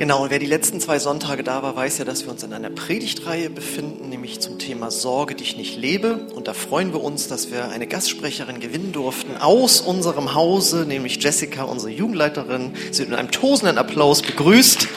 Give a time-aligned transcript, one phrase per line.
[0.00, 2.54] Genau, und wer die letzten zwei Sonntage da war, weiß ja, dass wir uns in
[2.54, 6.26] einer Predigtreihe befinden, nämlich zum Thema Sorge dich nicht lebe.
[6.34, 11.22] Und da freuen wir uns, dass wir eine Gastsprecherin gewinnen durften aus unserem Hause, nämlich
[11.22, 12.72] Jessica, unsere Jugendleiterin.
[12.90, 14.88] Sie wird mit einem tosenden Applaus begrüßt.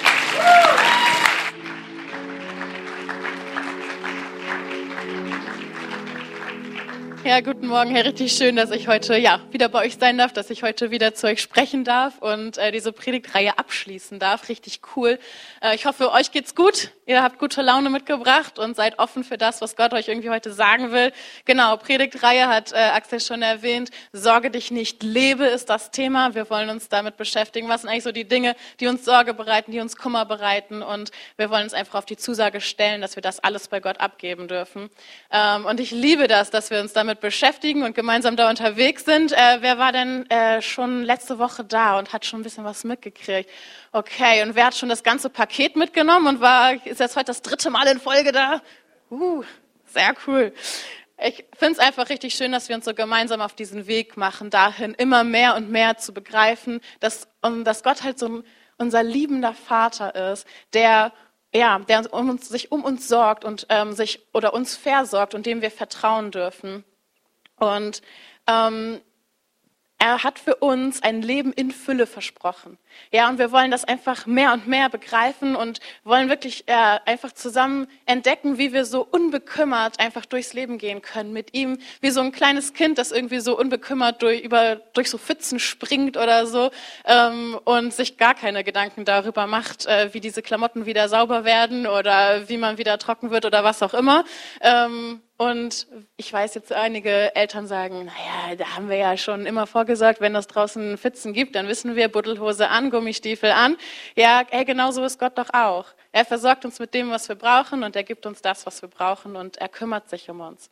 [7.34, 8.06] Ja, guten Morgen, Herr.
[8.06, 11.16] Richtig schön, dass ich heute ja wieder bei euch sein darf, dass ich heute wieder
[11.16, 14.50] zu euch sprechen darf und äh, diese Predigtreihe abschließen darf.
[14.50, 15.18] Richtig cool.
[15.60, 16.92] Äh, ich hoffe, euch geht's gut.
[17.08, 20.54] Ihr habt gute Laune mitgebracht und seid offen für das, was Gott euch irgendwie heute
[20.54, 21.12] sagen will.
[21.44, 23.90] Genau, Predigtreihe hat äh, Axel schon erwähnt.
[24.14, 26.36] Sorge dich nicht, lebe ist das Thema.
[26.36, 27.68] Wir wollen uns damit beschäftigen.
[27.68, 30.84] Was sind eigentlich so die Dinge, die uns Sorge bereiten, die uns Kummer bereiten?
[30.84, 34.00] Und wir wollen uns einfach auf die Zusage stellen, dass wir das alles bei Gott
[34.00, 34.92] abgeben dürfen.
[35.32, 39.32] Ähm, und ich liebe das, dass wir uns damit beschäftigen und gemeinsam da unterwegs sind.
[39.32, 42.84] Äh, wer war denn äh, schon letzte Woche da und hat schon ein bisschen was
[42.84, 43.50] mitgekriegt?
[43.94, 47.42] Okay, und wer hat schon das ganze Paket mitgenommen und war, ist jetzt heute das
[47.42, 48.62] dritte Mal in Folge da?
[49.10, 49.42] Uh,
[49.86, 50.54] sehr cool.
[51.18, 54.50] Ich finde es einfach richtig schön, dass wir uns so gemeinsam auf diesen Weg machen,
[54.50, 58.44] dahin immer mehr und mehr zu begreifen, dass, um, dass Gott halt so ein,
[58.78, 61.14] unser liebender Vater ist, der
[61.56, 65.62] ja, der uns, sich um uns sorgt und ähm, sich oder uns versorgt und dem
[65.62, 66.84] wir vertrauen dürfen.
[67.58, 68.02] Und
[68.48, 69.02] ähm,
[70.04, 72.78] er hat für uns ein Leben in Fülle versprochen.
[73.10, 77.32] Ja, und wir wollen das einfach mehr und mehr begreifen und wollen wirklich äh, einfach
[77.32, 82.20] zusammen entdecken, wie wir so unbekümmert einfach durchs Leben gehen können mit ihm, wie so
[82.20, 86.72] ein kleines Kind, das irgendwie so unbekümmert durch, über, durch so Pfützen springt oder so
[87.06, 91.88] ähm, und sich gar keine Gedanken darüber macht, äh, wie diese Klamotten wieder sauber werden
[91.88, 94.26] oder wie man wieder trocken wird oder was auch immer.
[94.60, 99.66] Ähm, und ich weiß jetzt, einige Eltern sagen, naja, da haben wir ja schon immer
[99.66, 103.78] vorgesorgt, wenn es draußen Pfützen gibt, dann wissen wir, Buddelhose an, Gummistiefel an.
[104.16, 105.86] Ja, hey, genau so ist Gott doch auch.
[106.12, 108.90] Er versorgt uns mit dem, was wir brauchen und er gibt uns das, was wir
[108.90, 110.70] brauchen und er kümmert sich um uns.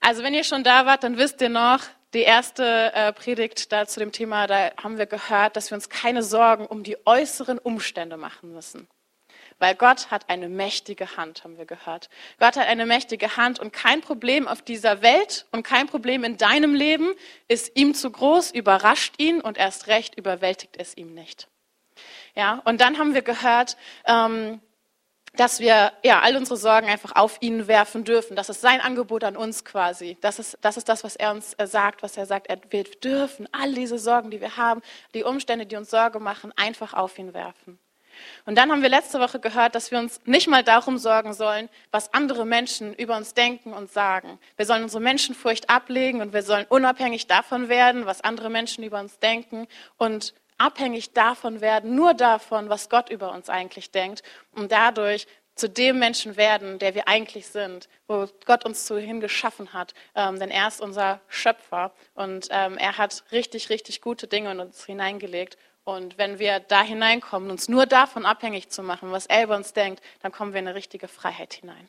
[0.00, 1.80] Also wenn ihr schon da wart, dann wisst ihr noch,
[2.14, 5.88] die erste äh, Predigt da zu dem Thema, da haben wir gehört, dass wir uns
[5.88, 8.88] keine Sorgen um die äußeren Umstände machen müssen.
[9.58, 12.10] Weil Gott hat eine mächtige Hand, haben wir gehört.
[12.38, 16.36] Gott hat eine mächtige Hand und kein Problem auf dieser Welt und kein Problem in
[16.36, 17.14] deinem Leben
[17.48, 21.48] ist ihm zu groß, überrascht ihn und erst recht überwältigt es ihm nicht.
[22.34, 24.60] Ja, und dann haben wir gehört, ähm,
[25.36, 28.36] dass wir ja all unsere Sorgen einfach auf ihn werfen dürfen.
[28.36, 30.16] Das ist sein Angebot an uns quasi.
[30.20, 32.48] Das ist das, ist das was er uns äh, sagt, was er sagt.
[32.48, 34.82] Er, wir dürfen all diese Sorgen, die wir haben,
[35.14, 37.78] die Umstände, die uns Sorge machen, einfach auf ihn werfen.
[38.44, 41.68] Und dann haben wir letzte Woche gehört, dass wir uns nicht mal darum sorgen sollen,
[41.90, 44.38] was andere Menschen über uns denken und sagen.
[44.56, 49.00] Wir sollen unsere Menschenfurcht ablegen und wir sollen unabhängig davon werden, was andere Menschen über
[49.00, 49.66] uns denken
[49.96, 54.22] und abhängig davon werden, nur davon, was Gott über uns eigentlich denkt,
[54.52, 55.26] um dadurch
[55.56, 59.94] zu dem Menschen werden, der wir eigentlich sind, wo Gott uns zu hingeschaffen hat.
[60.14, 64.60] Ähm, denn er ist unser Schöpfer und ähm, er hat richtig, richtig gute Dinge in
[64.60, 65.56] uns hineingelegt.
[65.86, 69.72] Und wenn wir da hineinkommen, uns nur davon abhängig zu machen, was er über uns
[69.72, 71.88] denkt, dann kommen wir in eine richtige Freiheit hinein.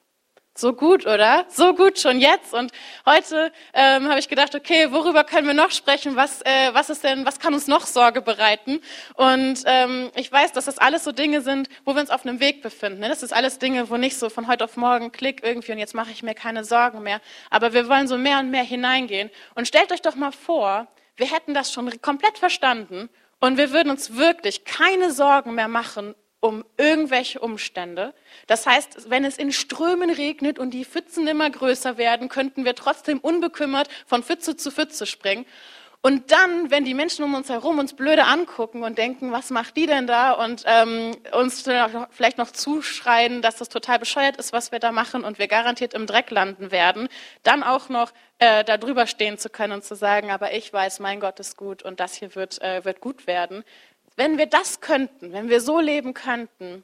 [0.53, 1.45] So gut, oder?
[1.49, 2.53] So gut schon jetzt.
[2.53, 2.71] Und
[3.07, 6.15] heute ähm, habe ich gedacht, okay, worüber können wir noch sprechen?
[6.15, 8.81] Was, äh, was ist denn, was kann uns noch Sorge bereiten?
[9.15, 12.39] Und ähm, ich weiß, dass das alles so Dinge sind, wo wir uns auf einem
[12.39, 12.99] Weg befinden.
[12.99, 13.09] Ne?
[13.09, 15.95] Das ist alles Dinge, wo nicht so von heute auf morgen klick irgendwie und jetzt
[15.95, 17.19] mache ich mir keine Sorgen mehr.
[17.49, 19.31] Aber wir wollen so mehr und mehr hineingehen.
[19.55, 23.09] Und stellt euch doch mal vor, wir hätten das schon komplett verstanden
[23.39, 28.13] und wir würden uns wirklich keine Sorgen mehr machen um irgendwelche Umstände.
[28.45, 32.75] Das heißt, wenn es in Strömen regnet und die Pfützen immer größer werden, könnten wir
[32.75, 35.45] trotzdem unbekümmert von Pfütze zu Pfütze springen.
[36.01, 39.75] Und dann, wenn die Menschen um uns herum uns blöde angucken und denken, was macht
[39.75, 40.31] die denn da?
[40.31, 41.67] Und ähm, uns
[42.11, 45.93] vielleicht noch zuschreien, dass das total bescheuert ist, was wir da machen und wir garantiert
[45.93, 47.09] im Dreck landen werden,
[47.43, 50.99] dann auch noch äh, da drüber stehen zu können und zu sagen, aber ich weiß,
[50.99, 53.63] mein Gott ist gut und das hier wird, äh, wird gut werden.
[54.15, 56.83] Wenn wir das könnten, wenn wir so leben könnten,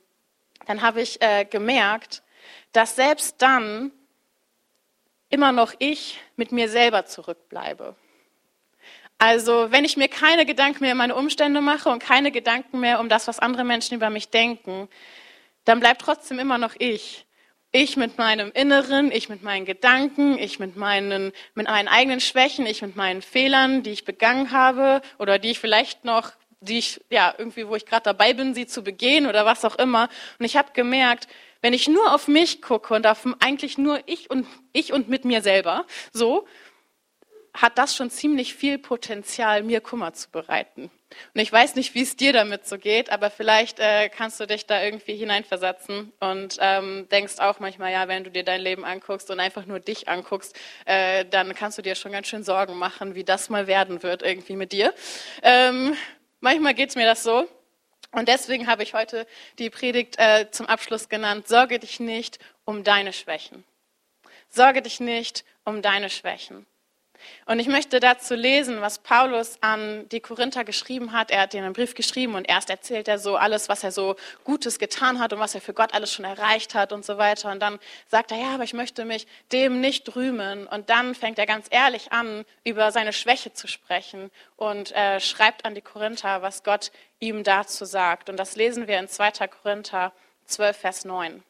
[0.65, 2.23] dann habe ich äh, gemerkt,
[2.71, 3.91] dass selbst dann
[5.29, 7.95] immer noch ich mit mir selber zurückbleibe.
[9.17, 12.99] Also wenn ich mir keine Gedanken mehr um meine Umstände mache und keine Gedanken mehr
[12.99, 14.89] um das, was andere Menschen über mich denken,
[15.65, 17.25] dann bleibt trotzdem immer noch ich.
[17.71, 22.67] Ich mit meinem Inneren, ich mit meinen Gedanken, ich mit meinen, mit meinen eigenen Schwächen,
[22.67, 27.01] ich mit meinen Fehlern, die ich begangen habe oder die ich vielleicht noch, die ich,
[27.09, 30.09] ja, irgendwie, wo ich gerade dabei bin, sie zu begehen oder was auch immer.
[30.37, 31.27] Und ich habe gemerkt,
[31.63, 35.25] wenn ich nur auf mich gucke und auf eigentlich nur ich und ich und mit
[35.25, 36.45] mir selber, so,
[37.53, 40.89] hat das schon ziemlich viel Potenzial, mir Kummer zu bereiten.
[41.33, 44.47] Und ich weiß nicht, wie es dir damit so geht, aber vielleicht äh, kannst du
[44.47, 48.83] dich da irgendwie hineinversetzen und ähm, denkst auch manchmal, ja, wenn du dir dein Leben
[48.83, 50.55] anguckst und einfach nur dich anguckst,
[50.85, 54.23] äh, dann kannst du dir schon ganz schön Sorgen machen, wie das mal werden wird
[54.23, 54.93] irgendwie mit dir.
[55.43, 55.95] Ähm,
[56.39, 57.47] manchmal geht es mir das so.
[58.11, 59.25] Und deswegen habe ich heute
[59.57, 63.63] die Predigt äh, zum Abschluss genannt, sorge dich nicht um deine Schwächen.
[64.49, 66.67] Sorge dich nicht um deine Schwächen.
[67.45, 71.31] Und ich möchte dazu lesen, was Paulus an die Korinther geschrieben hat.
[71.31, 74.15] Er hat ihnen einen Brief geschrieben und erst erzählt er so alles, was er so
[74.43, 77.51] Gutes getan hat und was er für Gott alles schon erreicht hat und so weiter.
[77.51, 80.67] Und dann sagt er, ja, aber ich möchte mich dem nicht rühmen.
[80.67, 85.65] Und dann fängt er ganz ehrlich an, über seine Schwäche zu sprechen und äh, schreibt
[85.65, 88.29] an die Korinther, was Gott ihm dazu sagt.
[88.29, 89.47] Und das lesen wir in 2.
[89.47, 90.13] Korinther
[90.45, 91.43] 12, Vers 9.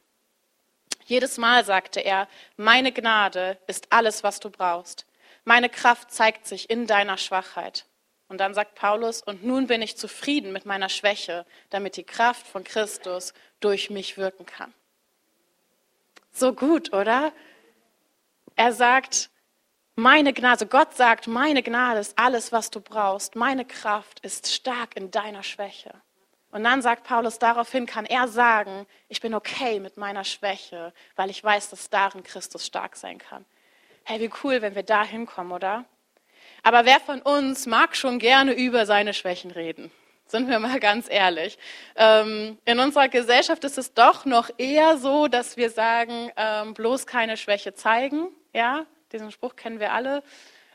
[1.06, 5.06] Jedes Mal sagte er, meine Gnade ist alles, was du brauchst.
[5.46, 7.86] Meine Kraft zeigt sich in deiner Schwachheit.
[8.28, 12.48] Und dann sagt Paulus, und nun bin ich zufrieden mit meiner Schwäche, damit die Kraft
[12.48, 14.74] von Christus durch mich wirken kann.
[16.32, 17.32] So gut, oder?
[18.56, 19.30] Er sagt,
[19.96, 23.36] meine Gnade, Gott sagt, meine Gnade ist alles, was du brauchst.
[23.36, 25.94] Meine Kraft ist stark in deiner Schwäche.
[26.50, 31.30] Und dann sagt Paulus, daraufhin kann er sagen, ich bin okay mit meiner Schwäche, weil
[31.30, 33.46] ich weiß, dass darin Christus stark sein kann.
[34.06, 35.86] Hey, wie cool, wenn wir da hinkommen, oder?
[36.62, 39.92] Aber wer von uns mag schon gerne über seine Schwächen reden?
[40.26, 41.58] Sind wir mal ganz ehrlich.
[41.96, 47.08] Ähm, in unserer Gesellschaft ist es doch noch eher so, dass wir sagen, ähm, bloß
[47.08, 48.28] keine Schwäche zeigen.
[48.52, 50.22] Ja, diesen Spruch kennen wir alle.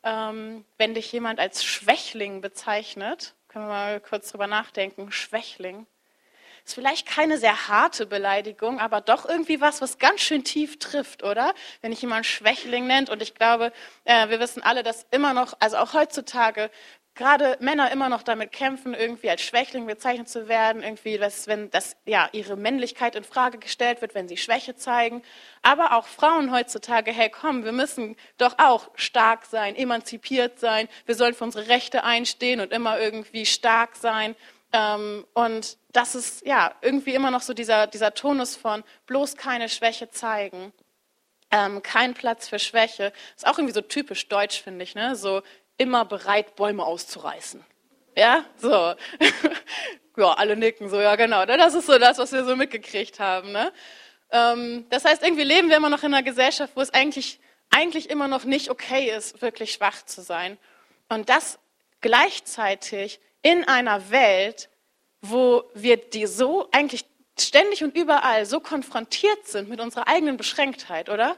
[0.05, 5.87] Ähm, wenn dich jemand als Schwächling bezeichnet, können wir mal kurz drüber nachdenken, Schwächling.
[6.69, 11.23] Ist vielleicht keine sehr harte Beleidigung, aber doch irgendwie was, was ganz schön tief trifft,
[11.23, 11.55] oder?
[11.81, 13.73] Wenn ich jemanden Schwächling nennt und ich glaube,
[14.05, 16.71] äh, wir wissen alle, dass immer noch, also auch heutzutage,
[17.15, 21.71] gerade Männer immer noch damit kämpfen, irgendwie als Schwächling bezeichnet zu werden, irgendwie, dass, wenn
[21.71, 25.23] das, ja, ihre Männlichkeit in Frage gestellt wird, wenn sie Schwäche zeigen.
[25.63, 30.87] Aber auch Frauen heutzutage, hey, komm, wir müssen doch auch stark sein, emanzipiert sein.
[31.07, 34.37] Wir sollen für unsere Rechte einstehen und immer irgendwie stark sein.
[34.73, 39.69] Ähm, und das ist ja irgendwie immer noch so dieser, dieser Tonus von bloß keine
[39.69, 40.73] Schwäche zeigen.
[41.51, 43.13] Ähm, kein Platz für Schwäche.
[43.35, 45.17] Ist auch irgendwie so typisch deutsch, finde ich, ne?
[45.17, 45.43] So
[45.79, 47.65] immer bereit, Bäume auszureißen.
[48.15, 48.69] Ja, so.
[50.17, 51.45] ja, alle nicken so, ja, genau.
[51.45, 51.57] Ne?
[51.57, 53.53] Das ist so das, was wir so mitgekriegt haben.
[53.53, 53.73] Ne?
[54.31, 57.39] Ähm, das heißt, irgendwie leben wir immer noch in einer Gesellschaft, wo es eigentlich,
[57.71, 60.59] eigentlich immer noch nicht okay ist, wirklich schwach zu sein.
[61.09, 61.59] Und das
[62.01, 64.69] gleichzeitig in einer Welt,
[65.21, 67.05] wo wir die so eigentlich
[67.39, 71.37] ständig und überall so konfrontiert sind mit unserer eigenen Beschränktheit, oder?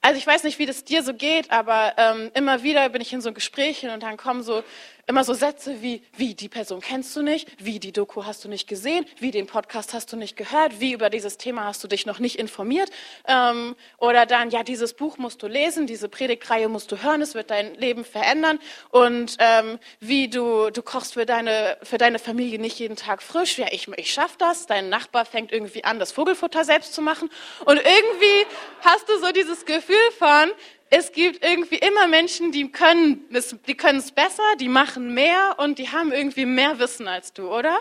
[0.00, 3.12] Also ich weiß nicht, wie das dir so geht, aber ähm, immer wieder bin ich
[3.12, 4.62] in so Gesprächen und dann kommen so
[5.06, 8.48] immer so Sätze wie, wie, die Person kennst du nicht, wie, die Doku hast du
[8.48, 11.88] nicht gesehen, wie, den Podcast hast du nicht gehört, wie, über dieses Thema hast du
[11.88, 12.90] dich noch nicht informiert.
[13.26, 17.34] Ähm, oder dann, ja, dieses Buch musst du lesen, diese Predigtreihe musst du hören, es
[17.34, 18.58] wird dein Leben verändern.
[18.90, 23.58] Und ähm, wie, du, du kochst für deine, für deine Familie nicht jeden Tag frisch.
[23.58, 24.66] Ja, ich, ich schaff das.
[24.66, 27.30] Dein Nachbar fängt irgendwie an, das Vogelfutter selbst zu machen.
[27.64, 28.46] Und irgendwie
[28.80, 30.50] hast du so dieses Gefühl von,
[30.90, 35.56] es gibt irgendwie immer Menschen, die können es, die können es besser, die machen mehr
[35.58, 37.78] und die haben irgendwie mehr Wissen als du, oder?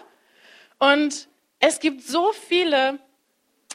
[0.79, 1.27] Und
[1.59, 2.99] es gibt so viele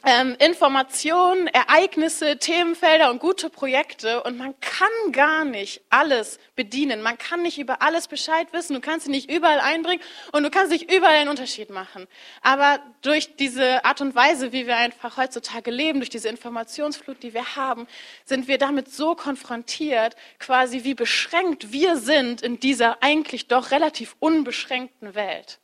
[0.05, 7.01] ähm, Informationen, Ereignisse, Themenfelder und gute Projekte und man kann gar nicht alles bedienen.
[7.01, 10.01] Man kann nicht über alles Bescheid wissen, du kannst sie nicht überall einbringen
[10.31, 12.07] und du kannst nicht überall einen Unterschied machen.
[12.41, 17.33] Aber durch diese Art und Weise, wie wir einfach heutzutage leben, durch diese Informationsflut, die
[17.33, 17.87] wir haben,
[18.25, 24.15] sind wir damit so konfrontiert, quasi wie beschränkt wir sind in dieser eigentlich doch relativ
[24.19, 25.59] unbeschränkten Welt.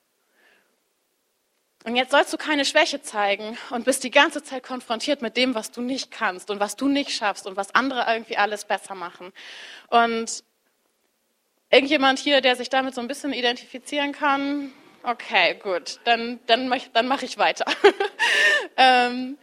[1.86, 5.54] Und jetzt sollst du keine Schwäche zeigen und bist die ganze Zeit konfrontiert mit dem,
[5.54, 8.96] was du nicht kannst und was du nicht schaffst und was andere irgendwie alles besser
[8.96, 9.32] machen.
[9.90, 10.44] Und
[11.70, 14.74] irgendjemand hier, der sich damit so ein bisschen identifizieren kann,
[15.04, 17.66] okay, gut, dann, dann, dann mache ich weiter.
[18.78, 19.38] ähm,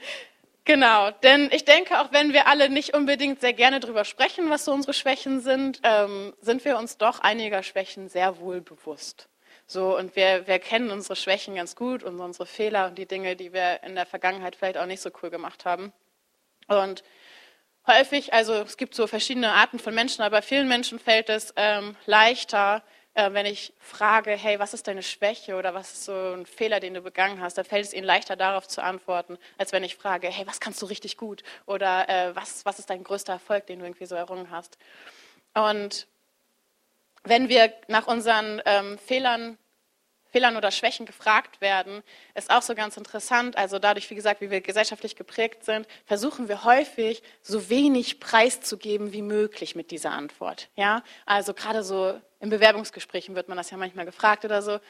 [0.65, 4.65] genau, denn ich denke, auch wenn wir alle nicht unbedingt sehr gerne darüber sprechen, was
[4.65, 9.29] so unsere Schwächen sind, ähm, sind wir uns doch einiger Schwächen sehr wohl bewusst.
[9.73, 13.37] So, und wir, wir kennen unsere Schwächen ganz gut und unsere Fehler und die Dinge,
[13.37, 15.95] die wir in der Vergangenheit vielleicht auch nicht so cool gemacht haben.
[16.69, 17.03] Und
[17.87, 21.97] häufig, also es gibt so verschiedene Arten von Menschen, aber vielen Menschen fällt es ähm,
[22.05, 22.83] leichter,
[23.15, 26.79] äh, wenn ich frage, hey, was ist deine Schwäche oder was ist so ein Fehler,
[26.79, 29.97] den du begangen hast, da fällt es ihnen leichter darauf zu antworten, als wenn ich
[29.97, 33.67] frage, hey, was kannst du richtig gut oder äh, was, was ist dein größter Erfolg,
[33.69, 34.77] den du irgendwie so errungen hast.
[35.55, 36.09] Und
[37.25, 39.57] wenn wir nach unseren ähm, Fehlern
[40.33, 42.03] Fehlern oder Schwächen gefragt werden,
[42.35, 43.57] ist auch so ganz interessant.
[43.57, 49.13] Also dadurch, wie gesagt, wie wir gesellschaftlich geprägt sind, versuchen wir häufig so wenig preiszugeben
[49.13, 50.69] wie möglich mit dieser Antwort.
[50.75, 54.81] Ja, also gerade so in Bewerbungsgesprächen wird man das ja manchmal gefragt oder so.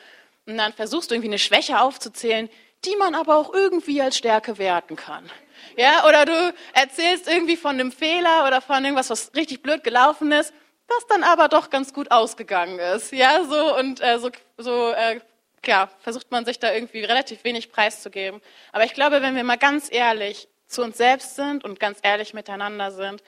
[0.47, 2.49] Und dann versuchst du irgendwie eine Schwäche aufzuzählen,
[2.85, 5.29] die man aber auch irgendwie als Stärke werten kann.
[5.77, 10.33] Ja, oder du erzählst irgendwie von einem Fehler oder von irgendwas, was richtig blöd gelaufen
[10.33, 10.53] ist,
[10.89, 13.13] was dann aber doch ganz gut ausgegangen ist.
[13.13, 15.21] Ja, so und äh, so, so äh,
[15.66, 18.40] ja, versucht man sich da irgendwie relativ wenig preiszugeben.
[18.73, 22.35] Aber ich glaube, wenn wir mal ganz ehrlich zu uns selbst sind und ganz ehrlich
[22.35, 23.23] miteinander sind,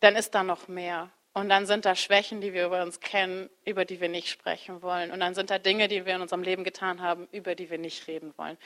[0.00, 1.10] dann ist da noch mehr.
[1.32, 4.80] Und dann sind da Schwächen, die wir über uns kennen, über die wir nicht sprechen
[4.80, 5.10] wollen.
[5.10, 7.76] Und dann sind da Dinge, die wir in unserem Leben getan haben, über die wir
[7.76, 8.56] nicht reden wollen.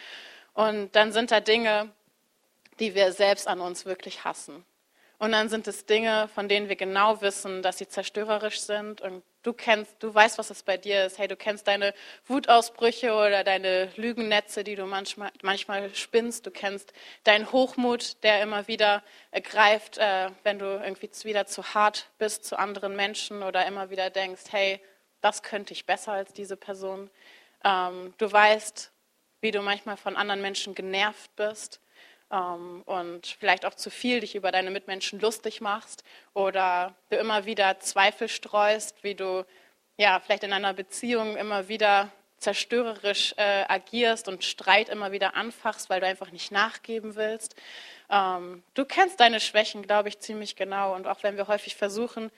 [0.54, 1.90] Und dann sind da Dinge,
[2.78, 4.64] die wir selbst an uns wirklich hassen.
[5.18, 9.00] Und dann sind es Dinge, von denen wir genau wissen, dass sie zerstörerisch sind.
[9.00, 11.18] Und du kennst, du weißt, was es bei dir ist.
[11.18, 11.94] Hey, du kennst deine
[12.26, 16.46] Wutausbrüche oder deine Lügennetze, die du manchmal, manchmal spinnst.
[16.46, 16.92] Du kennst
[17.24, 22.58] deinen Hochmut, der immer wieder ergreift, äh, wenn du irgendwie wieder zu hart bist zu
[22.58, 24.80] anderen Menschen oder immer wieder denkst, hey,
[25.20, 27.10] das könnte ich besser als diese Person.
[27.64, 28.90] Ähm, du weißt,
[29.40, 31.80] wie du manchmal von anderen Menschen genervt bist
[32.30, 37.80] und vielleicht auch zu viel dich über deine Mitmenschen lustig machst oder du immer wieder
[37.80, 39.44] Zweifel streust, wie du
[39.96, 45.90] ja vielleicht in einer Beziehung immer wieder zerstörerisch äh, agierst und Streit immer wieder anfachst,
[45.90, 47.54] weil du einfach nicht nachgeben willst.
[48.08, 50.94] Ähm, du kennst deine Schwächen, glaube ich, ziemlich genau.
[50.94, 52.30] Und auch wenn wir häufig versuchen,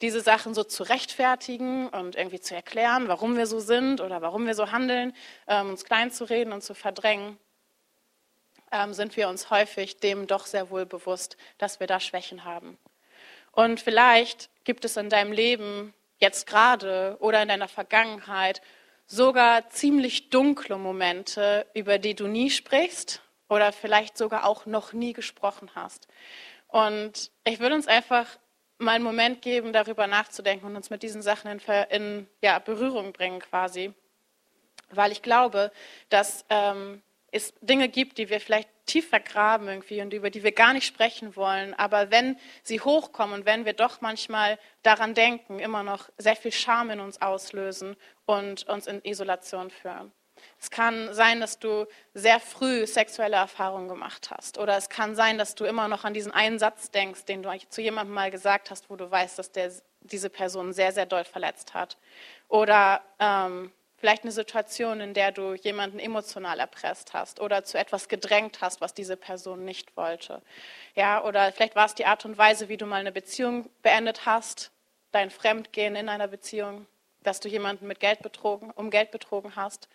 [0.00, 4.46] diese Sachen so zu rechtfertigen und irgendwie zu erklären, warum wir so sind oder warum
[4.46, 5.12] wir so handeln,
[5.46, 7.38] ähm, uns klein zu reden und zu verdrängen,
[8.72, 12.78] ähm, sind wir uns häufig dem doch sehr wohl bewusst, dass wir da Schwächen haben.
[13.52, 18.60] Und vielleicht gibt es in deinem Leben jetzt gerade oder in deiner Vergangenheit
[19.06, 25.12] sogar ziemlich dunkle Momente, über die du nie sprichst oder vielleicht sogar auch noch nie
[25.12, 26.06] gesprochen hast.
[26.68, 28.26] Und ich will uns einfach
[28.78, 31.60] mal einen Moment geben, darüber nachzudenken und uns mit diesen Sachen in,
[31.90, 33.92] in ja, Berührung bringen quasi.
[34.90, 35.72] Weil ich glaube,
[36.08, 40.52] dass ähm, es Dinge gibt, die wir vielleicht tief vergraben irgendwie und über die wir
[40.52, 41.74] gar nicht sprechen wollen.
[41.74, 46.52] Aber wenn sie hochkommen und wenn wir doch manchmal daran denken, immer noch sehr viel
[46.52, 47.96] Scham in uns auslösen
[48.26, 50.12] und uns in Isolation führen.
[50.58, 54.58] Es kann sein, dass du sehr früh sexuelle Erfahrungen gemacht hast.
[54.58, 57.50] Oder es kann sein, dass du immer noch an diesen einen Satz denkst, den du
[57.68, 59.70] zu jemandem mal gesagt hast, wo du weißt, dass der,
[60.00, 61.98] diese Person sehr, sehr doll verletzt hat.
[62.48, 63.70] Oder ähm,
[64.00, 68.80] Vielleicht eine Situation, in der du jemanden emotional erpresst hast oder zu etwas gedrängt hast,
[68.80, 70.40] was diese Person nicht wollte.
[70.94, 74.24] Ja, oder vielleicht war es die Art und Weise, wie du mal eine Beziehung beendet
[74.24, 74.70] hast,
[75.12, 76.86] dein Fremdgehen in einer Beziehung,
[77.22, 79.86] dass du jemanden mit Geld betrogen, um Geld betrogen hast.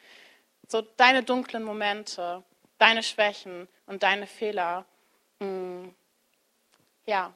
[0.67, 2.43] So deine dunklen Momente,
[2.77, 4.85] deine Schwächen und deine Fehler.
[5.39, 5.87] Mm,
[7.07, 7.33] ja,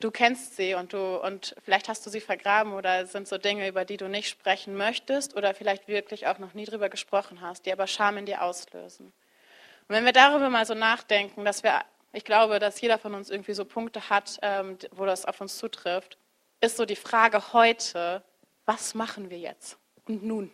[0.00, 3.68] du kennst sie und, du, und vielleicht hast du sie vergraben oder sind so Dinge,
[3.68, 7.66] über die du nicht sprechen möchtest oder vielleicht wirklich auch noch nie drüber gesprochen hast,
[7.66, 9.06] die aber Scham in dir auslösen.
[9.06, 11.80] Und wenn wir darüber mal so nachdenken, dass wir,
[12.12, 15.58] ich glaube, dass jeder von uns irgendwie so Punkte hat, ähm, wo das auf uns
[15.58, 16.18] zutrifft,
[16.60, 18.22] ist so die Frage heute,
[18.66, 20.50] was machen wir jetzt und nun?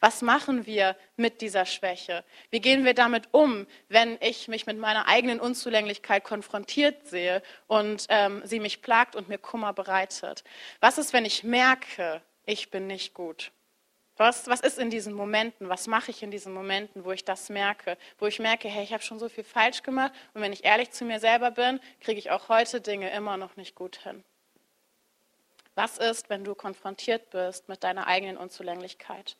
[0.00, 2.24] Was machen wir mit dieser Schwäche?
[2.50, 8.06] Wie gehen wir damit um, wenn ich mich mit meiner eigenen Unzulänglichkeit konfrontiert sehe und
[8.08, 10.42] ähm, sie mich plagt und mir Kummer bereitet?
[10.80, 13.52] Was ist, wenn ich merke, ich bin nicht gut?
[14.16, 15.68] Was, was ist in diesen Momenten?
[15.68, 17.98] Was mache ich in diesen Momenten, wo ich das merke?
[18.18, 20.90] Wo ich merke, hey, ich habe schon so viel falsch gemacht und wenn ich ehrlich
[20.90, 24.24] zu mir selber bin, kriege ich auch heute Dinge immer noch nicht gut hin.
[25.74, 29.36] Was ist, wenn du konfrontiert bist mit deiner eigenen Unzulänglichkeit?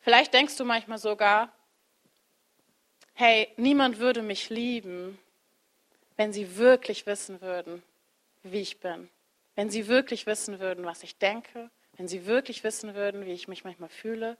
[0.00, 1.52] Vielleicht denkst du manchmal sogar,
[3.14, 5.18] hey, niemand würde mich lieben,
[6.16, 7.82] wenn sie wirklich wissen würden,
[8.42, 9.10] wie ich bin.
[9.54, 13.46] Wenn sie wirklich wissen würden, was ich denke, wenn sie wirklich wissen würden, wie ich
[13.46, 14.38] mich manchmal fühle,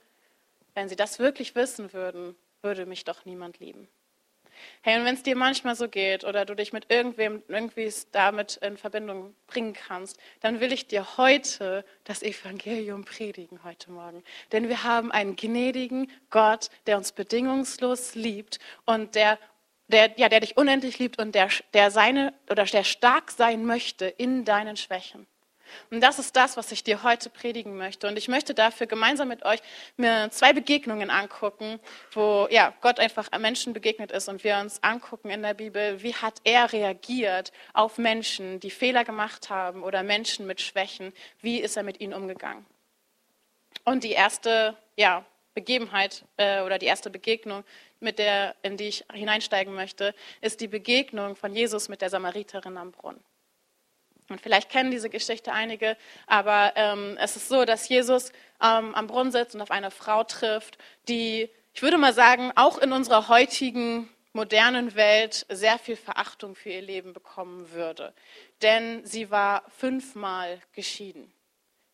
[0.73, 3.87] wenn sie das wirklich wissen würden, würde mich doch niemand lieben.
[4.81, 8.57] Hey, und wenn es dir manchmal so geht oder du dich mit irgendwem irgendwie damit
[8.57, 14.23] in Verbindung bringen kannst, dann will ich dir heute das Evangelium predigen heute Morgen.
[14.51, 19.37] Denn wir haben einen gnädigen Gott, der uns bedingungslos liebt und der
[19.91, 24.05] der, ja, der dich unendlich liebt und der, der seine oder der stark sein möchte
[24.05, 25.27] in deinen Schwächen.
[25.89, 28.07] Und das ist das, was ich dir heute predigen möchte.
[28.07, 29.59] Und ich möchte dafür gemeinsam mit euch
[29.97, 31.79] mir zwei Begegnungen angucken,
[32.11, 36.13] wo ja, Gott einfach Menschen begegnet ist und wir uns angucken in der Bibel, wie
[36.13, 41.77] hat er reagiert auf Menschen, die Fehler gemacht haben oder Menschen mit Schwächen, wie ist
[41.77, 42.65] er mit ihnen umgegangen.
[43.83, 47.63] Und die erste ja, Begebenheit äh, oder die erste Begegnung,
[48.01, 52.77] mit der, in die ich hineinsteigen möchte, ist die Begegnung von Jesus mit der Samariterin
[52.77, 53.23] am Brunnen.
[54.31, 55.97] Und vielleicht kennen diese Geschichte einige,
[56.27, 60.23] aber ähm, es ist so, dass Jesus ähm, am Brunnen sitzt und auf eine Frau
[60.23, 66.55] trifft, die, ich würde mal sagen, auch in unserer heutigen modernen Welt sehr viel Verachtung
[66.55, 68.13] für ihr Leben bekommen würde.
[68.61, 71.33] Denn sie war fünfmal geschieden.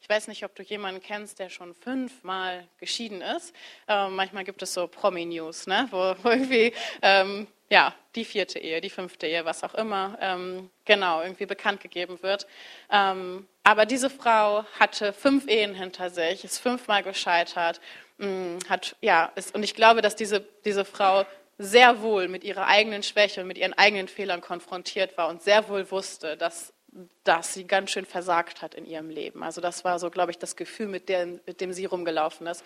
[0.10, 3.54] Ich weiß nicht, ob du jemanden kennst, der schon fünfmal geschieden ist.
[3.90, 5.86] Ähm, manchmal gibt es so Promi-News, ne?
[5.92, 6.72] wo, wo, irgendwie
[7.02, 11.82] ähm, ja, die vierte Ehe, die fünfte Ehe, was auch immer, ähm, genau, irgendwie bekannt
[11.82, 12.48] gegeben wird.
[12.90, 17.82] Ähm, aber diese Frau hatte fünf Ehen hinter sich, ist fünfmal gescheitert,
[18.18, 21.26] mh, mm, hat, ja, ist, und ich glaube, dass diese, diese Frau
[21.58, 25.68] sehr wohl mit ihrer eigenen Schwäche und mit ihren eigenen Fehlern konfrontiert war und sehr
[25.68, 26.72] wohl wusste, dass,
[27.24, 29.44] dass sie ganz schön versagt hat in ihrem Leben.
[29.44, 32.64] Also das war so, glaube ich, das Gefühl, mit, der, mit dem sie rumgelaufen ist.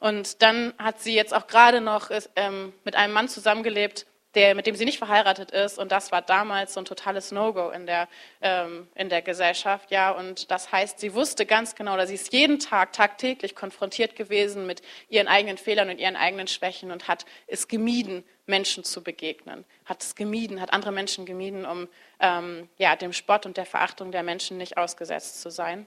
[0.00, 4.66] Und dann hat sie jetzt auch gerade noch ähm, mit einem Mann zusammengelebt, der, mit
[4.66, 5.78] dem sie nicht verheiratet ist.
[5.78, 8.08] Und das war damals so ein totales No-Go in, der,
[8.42, 9.90] ähm, in der Gesellschaft.
[9.90, 14.16] Ja, und das heißt, sie wusste ganz genau, dass sie ist jeden Tag, tagtäglich konfrontiert
[14.16, 19.02] gewesen mit ihren eigenen Fehlern und ihren eigenen Schwächen und hat es gemieden, Menschen zu
[19.02, 19.64] begegnen.
[19.84, 21.88] Hat es gemieden, hat andere Menschen gemieden, um
[22.20, 25.86] ähm, ja, dem Spott und der Verachtung der Menschen nicht ausgesetzt zu sein.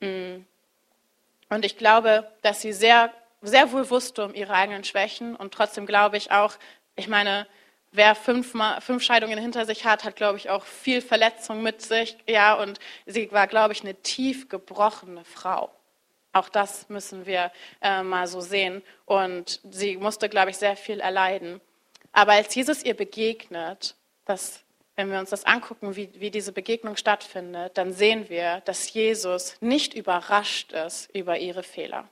[0.00, 0.44] Mm.
[1.50, 5.84] Und ich glaube, dass sie sehr sehr wohl wusste um ihre eigenen Schwächen und trotzdem
[5.84, 6.54] glaube ich auch,
[6.96, 7.46] ich meine,
[7.92, 12.16] wer fünf, fünf Scheidungen hinter sich hat, hat, glaube ich, auch viel Verletzung mit sich.
[12.26, 15.70] Ja, und sie war, glaube ich, eine tief gebrochene Frau.
[16.32, 18.82] Auch das müssen wir äh, mal so sehen.
[19.04, 21.60] Und sie musste, glaube ich, sehr viel erleiden.
[22.12, 23.94] Aber als Jesus ihr begegnet,
[24.24, 24.62] das,
[24.96, 29.56] wenn wir uns das angucken, wie, wie diese Begegnung stattfindet, dann sehen wir, dass Jesus
[29.60, 32.08] nicht überrascht ist über ihre Fehler.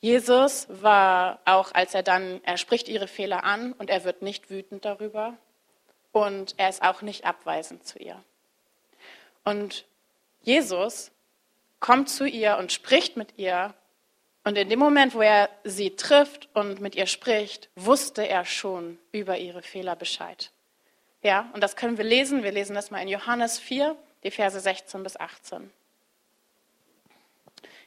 [0.00, 4.50] Jesus war auch, als er dann, er spricht ihre Fehler an und er wird nicht
[4.50, 5.36] wütend darüber
[6.12, 8.22] und er ist auch nicht abweisend zu ihr.
[9.44, 9.84] Und
[10.42, 11.10] Jesus
[11.80, 13.74] kommt zu ihr und spricht mit ihr
[14.42, 18.98] und in dem Moment, wo er sie trifft und mit ihr spricht, wusste er schon
[19.12, 20.50] über ihre Fehler Bescheid.
[21.22, 22.42] Ja, und das können wir lesen.
[22.42, 23.94] Wir lesen das mal in Johannes 4,
[24.24, 25.70] die Verse 16 bis 18.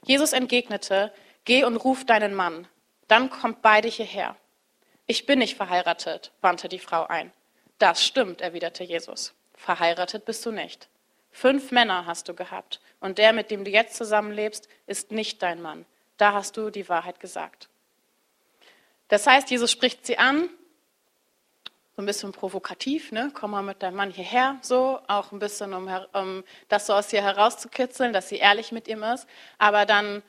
[0.06, 1.12] Jesus entgegnete,
[1.46, 2.68] Geh und ruf deinen Mann,
[3.08, 4.36] dann kommt beide hierher.
[5.06, 7.34] Ich bin nicht verheiratet, wandte die Frau ein.
[7.78, 9.34] Das stimmt, erwiderte Jesus.
[9.56, 10.88] Verheiratet bist du nicht.
[11.32, 15.62] Fünf Männer hast du gehabt, und der, mit dem du jetzt zusammenlebst, ist nicht dein
[15.62, 15.86] Mann.
[16.18, 17.68] Da hast du die Wahrheit gesagt.
[19.10, 20.48] Das heißt, Jesus spricht sie an,
[21.96, 23.30] so ein bisschen provokativ, ne?
[23.34, 27.12] komm mal mit deinem Mann hierher, so, auch ein bisschen, um, um das so aus
[27.14, 29.28] ihr herauszukitzeln, dass sie ehrlich mit ihm ist.
[29.58, 30.24] Aber dann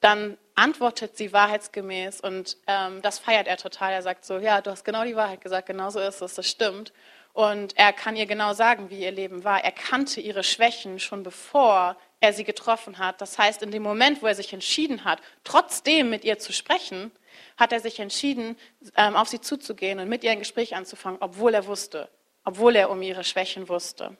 [0.00, 3.92] dann antwortet sie wahrheitsgemäß und ähm, das feiert er total.
[3.92, 6.48] Er sagt so, ja, du hast genau die Wahrheit gesagt, genau so ist es, das
[6.48, 6.92] stimmt.
[7.32, 9.62] Und er kann ihr genau sagen, wie ihr Leben war.
[9.62, 13.20] Er kannte ihre Schwächen schon bevor er sie getroffen hat.
[13.20, 17.12] Das heißt, in dem Moment, wo er sich entschieden hat, trotzdem mit ihr zu sprechen,
[17.56, 18.56] hat er sich entschieden,
[18.96, 22.08] ähm, auf sie zuzugehen und mit ihr ein Gespräch anzufangen, obwohl er wusste,
[22.44, 24.16] obwohl er um ihre Schwächen wusste.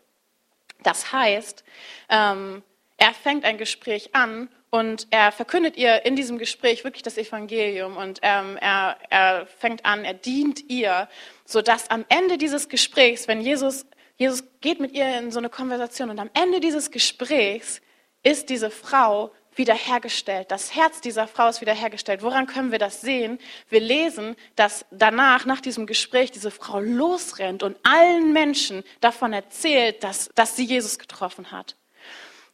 [0.83, 1.65] Das heißt,
[2.09, 2.63] ähm,
[2.97, 7.97] er fängt ein Gespräch an und er verkündet ihr in diesem Gespräch wirklich das Evangelium
[7.97, 11.09] und ähm, er, er fängt an, er dient ihr,
[11.45, 13.85] sodass am Ende dieses Gesprächs, wenn Jesus,
[14.17, 17.81] Jesus geht mit ihr in so eine Konversation und am Ende dieses Gesprächs
[18.23, 20.51] ist diese Frau wiederhergestellt.
[20.51, 22.23] Das Herz dieser Frau ist wiederhergestellt.
[22.23, 23.39] Woran können wir das sehen?
[23.69, 30.05] Wir lesen, dass danach, nach diesem Gespräch, diese Frau losrennt und allen Menschen davon erzählt,
[30.05, 31.77] dass, dass sie Jesus getroffen hat.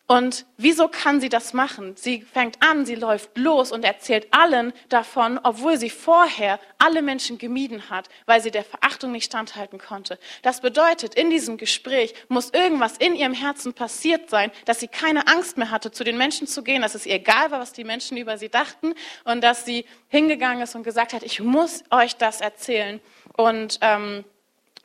[0.08, 1.96] Und wieso kann sie das machen?
[1.96, 7.38] Sie fängt an, sie läuft los und erzählt allen davon, obwohl sie vorher alle Menschen
[7.38, 10.16] gemieden hat, weil sie der Verachtung nicht standhalten konnte.
[10.42, 15.26] Das bedeutet, in diesem Gespräch muss irgendwas in ihrem Herzen passiert sein, dass sie keine
[15.26, 17.84] Angst mehr hatte, zu den Menschen zu gehen, dass es ihr egal war, was die
[17.84, 22.14] Menschen über sie dachten und dass sie hingegangen ist und gesagt hat, ich muss euch
[22.14, 23.00] das erzählen
[23.36, 24.24] und ähm,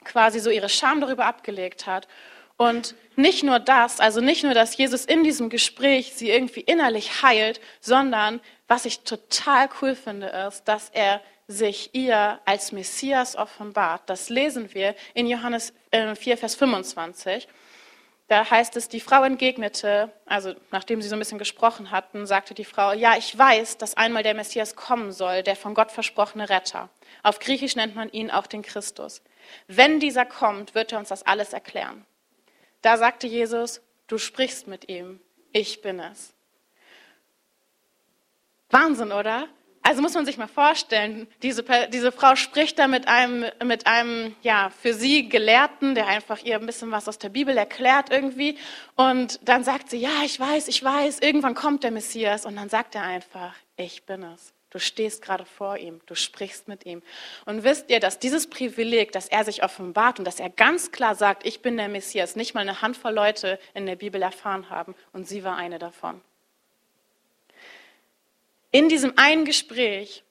[0.04, 2.08] quasi so ihre Scham darüber abgelegt hat.
[2.58, 7.22] Und nicht nur das, also nicht nur, dass Jesus in diesem Gespräch sie irgendwie innerlich
[7.24, 14.04] heilt, sondern was ich total cool finde, ist, dass er sich ihr als Messias offenbart.
[14.06, 17.48] Das lesen wir in Johannes 4, äh, Vers 25.
[18.28, 22.54] Da heißt es, die Frau entgegnete, also nachdem sie so ein bisschen gesprochen hatten, sagte
[22.54, 26.50] die Frau, ja, ich weiß, dass einmal der Messias kommen soll, der von Gott versprochene
[26.50, 26.90] Retter.
[27.24, 29.22] Auf Griechisch nennt man ihn auch den Christus.
[29.68, 32.06] Wenn dieser kommt, wird er uns das alles erklären.
[32.82, 35.20] Da sagte Jesus, du sprichst mit ihm,
[35.52, 36.34] ich bin es.
[38.70, 39.48] Wahnsinn, oder?
[39.84, 44.36] Also muss man sich mal vorstellen, diese, diese Frau spricht da mit einem, mit einem,
[44.44, 48.58] ja, für sie Gelehrten, der einfach ihr ein bisschen was aus der Bibel erklärt irgendwie.
[48.96, 52.46] Und dann sagt sie, ja, ich weiß, ich weiß, irgendwann kommt der Messias.
[52.46, 54.54] Und dann sagt er einfach, ich bin es.
[54.72, 57.04] Du stehst gerade vor ihm, du sprichst mit ihm.
[57.46, 61.14] Und wisst ihr, dass dieses Privileg, dass er sich offenbart und dass er ganz klar
[61.14, 64.96] sagt, ich bin der Messias, nicht mal eine Handvoll Leute in der Bibel erfahren haben.
[65.12, 66.22] Und sie war eine davon.
[68.72, 70.24] In diesem einen Gespräch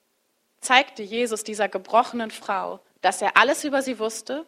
[0.60, 4.46] zeigte Jesus dieser gebrochenen Frau, dass er alles über sie wusste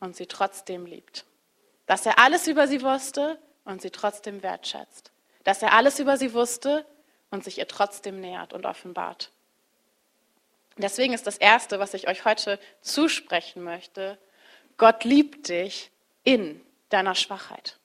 [0.00, 1.24] und sie trotzdem liebt.
[1.86, 5.12] Dass er alles über sie wusste und sie trotzdem wertschätzt.
[5.44, 6.84] Dass er alles über sie wusste
[7.32, 9.32] und sich ihr trotzdem nähert und offenbart.
[10.76, 14.18] Deswegen ist das Erste, was ich euch heute zusprechen möchte,
[14.76, 15.90] Gott liebt dich
[16.24, 17.78] in deiner Schwachheit.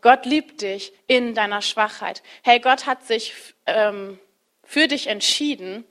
[0.00, 2.22] Gott liebt dich in deiner Schwachheit.
[2.42, 3.34] Hey, Gott hat sich
[3.66, 4.18] ähm,
[4.64, 5.84] für dich entschieden,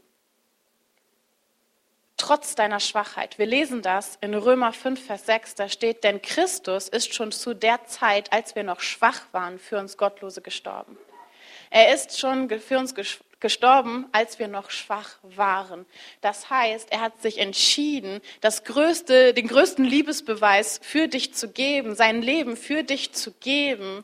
[2.18, 3.38] trotz deiner Schwachheit.
[3.38, 7.54] Wir lesen das in Römer 5, Vers 6, da steht, denn Christus ist schon zu
[7.54, 10.98] der Zeit, als wir noch schwach waren, für uns Gottlose gestorben.
[11.74, 12.94] Er ist schon für uns
[13.40, 15.88] gestorben, als wir noch schwach waren.
[16.22, 21.96] Das heißt, er hat sich entschieden, das größte, den größten Liebesbeweis für dich zu geben,
[21.96, 24.04] sein Leben für dich zu geben,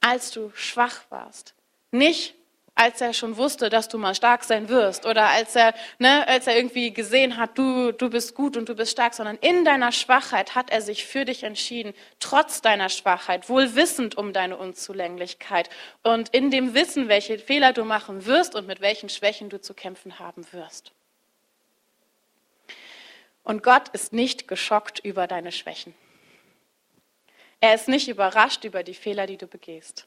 [0.00, 1.52] als du schwach warst.
[1.90, 2.34] Nicht
[2.80, 6.46] als er schon wusste, dass du mal stark sein wirst oder als er, ne, als
[6.46, 9.92] er irgendwie gesehen hat, du, du bist gut und du bist stark, sondern in deiner
[9.92, 15.68] Schwachheit hat er sich für dich entschieden, trotz deiner Schwachheit, wohl wissend um deine Unzulänglichkeit
[16.04, 19.74] und in dem Wissen, welche Fehler du machen wirst und mit welchen Schwächen du zu
[19.74, 20.92] kämpfen haben wirst.
[23.44, 25.94] Und Gott ist nicht geschockt über deine Schwächen.
[27.60, 30.06] Er ist nicht überrascht über die Fehler, die du begehst.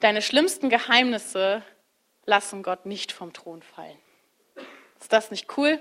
[0.00, 1.62] Deine schlimmsten Geheimnisse
[2.26, 3.98] lassen Gott nicht vom Thron fallen.
[5.00, 5.80] Ist das nicht cool?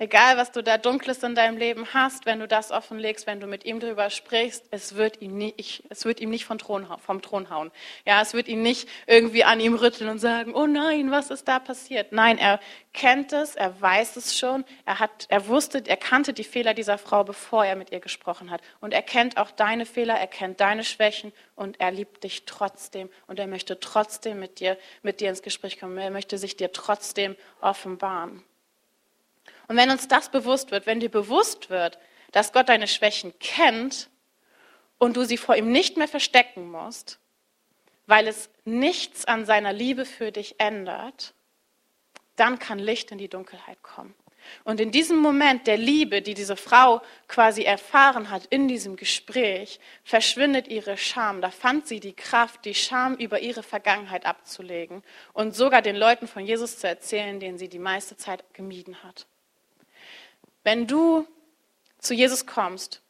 [0.00, 3.48] Egal, was du da Dunkles in deinem Leben hast, wenn du das offenlegst, wenn du
[3.48, 7.20] mit ihm darüber sprichst, es wird ihm nicht, es wird ihm nicht vom Thron, vom
[7.20, 7.72] Thron hauen.
[8.06, 11.48] Ja, es wird ihn nicht irgendwie an ihm rütteln und sagen, oh nein, was ist
[11.48, 12.12] da passiert?
[12.12, 12.60] Nein, er
[12.92, 16.96] kennt es, er weiß es schon, er hat, er wusste, er kannte die Fehler dieser
[16.96, 18.60] Frau, bevor er mit ihr gesprochen hat.
[18.80, 23.10] Und er kennt auch deine Fehler, er kennt deine Schwächen und er liebt dich trotzdem
[23.26, 25.98] und er möchte trotzdem mit dir, mit dir ins Gespräch kommen.
[25.98, 28.44] Er möchte sich dir trotzdem offenbaren.
[29.68, 31.98] Und wenn uns das bewusst wird, wenn dir bewusst wird,
[32.32, 34.08] dass Gott deine Schwächen kennt
[34.98, 37.18] und du sie vor ihm nicht mehr verstecken musst,
[38.06, 41.34] weil es nichts an seiner Liebe für dich ändert,
[42.36, 44.14] dann kann Licht in die Dunkelheit kommen.
[44.64, 49.78] Und in diesem Moment der Liebe, die diese Frau quasi erfahren hat in diesem Gespräch,
[50.04, 51.42] verschwindet ihre Scham.
[51.42, 55.02] Da fand sie die Kraft, die Scham über ihre Vergangenheit abzulegen
[55.34, 59.26] und sogar den Leuten von Jesus zu erzählen, den sie die meiste Zeit gemieden hat.
[60.70, 61.26] Wenn du
[61.96, 63.00] zu Jesus kommst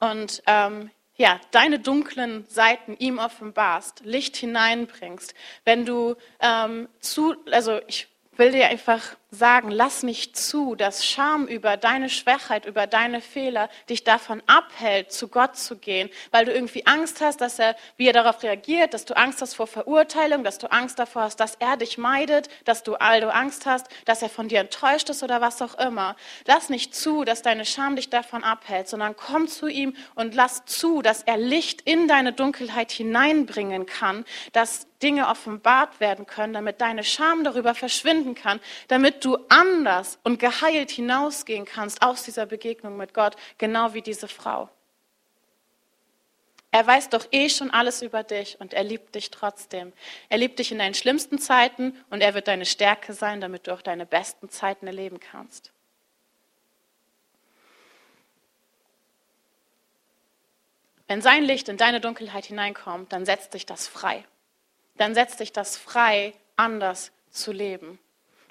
[0.00, 7.78] und ähm, ja, deine dunklen Seiten ihm offenbarst, Licht hineinbringst, wenn du ähm, zu, also
[7.86, 13.20] ich will dir einfach sagen, lass nicht zu, dass Scham über deine Schwachheit, über deine
[13.20, 17.76] Fehler dich davon abhält, zu Gott zu gehen, weil du irgendwie Angst hast, dass er,
[17.98, 21.40] wie er darauf reagiert, dass du Angst hast vor Verurteilung, dass du Angst davor hast,
[21.40, 25.22] dass er dich meidet, dass du also Angst hast, dass er von dir enttäuscht ist
[25.22, 26.16] oder was auch immer.
[26.46, 30.64] Lass nicht zu, dass deine Scham dich davon abhält, sondern komm zu ihm und lass
[30.64, 36.80] zu, dass er Licht in deine Dunkelheit hineinbringen kann, dass Dinge offenbart werden können, damit
[36.80, 42.96] deine Scham darüber verschwinden kann, damit du anders und geheilt hinausgehen kannst aus dieser Begegnung
[42.96, 44.68] mit Gott, genau wie diese Frau.
[46.70, 49.92] Er weiß doch eh schon alles über dich und er liebt dich trotzdem.
[50.28, 53.72] Er liebt dich in deinen schlimmsten Zeiten und er wird deine Stärke sein, damit du
[53.72, 55.72] auch deine besten Zeiten erleben kannst.
[61.06, 64.24] Wenn sein Licht in deine Dunkelheit hineinkommt, dann setzt dich das frei.
[64.98, 67.98] Dann setzt dich das frei, anders zu leben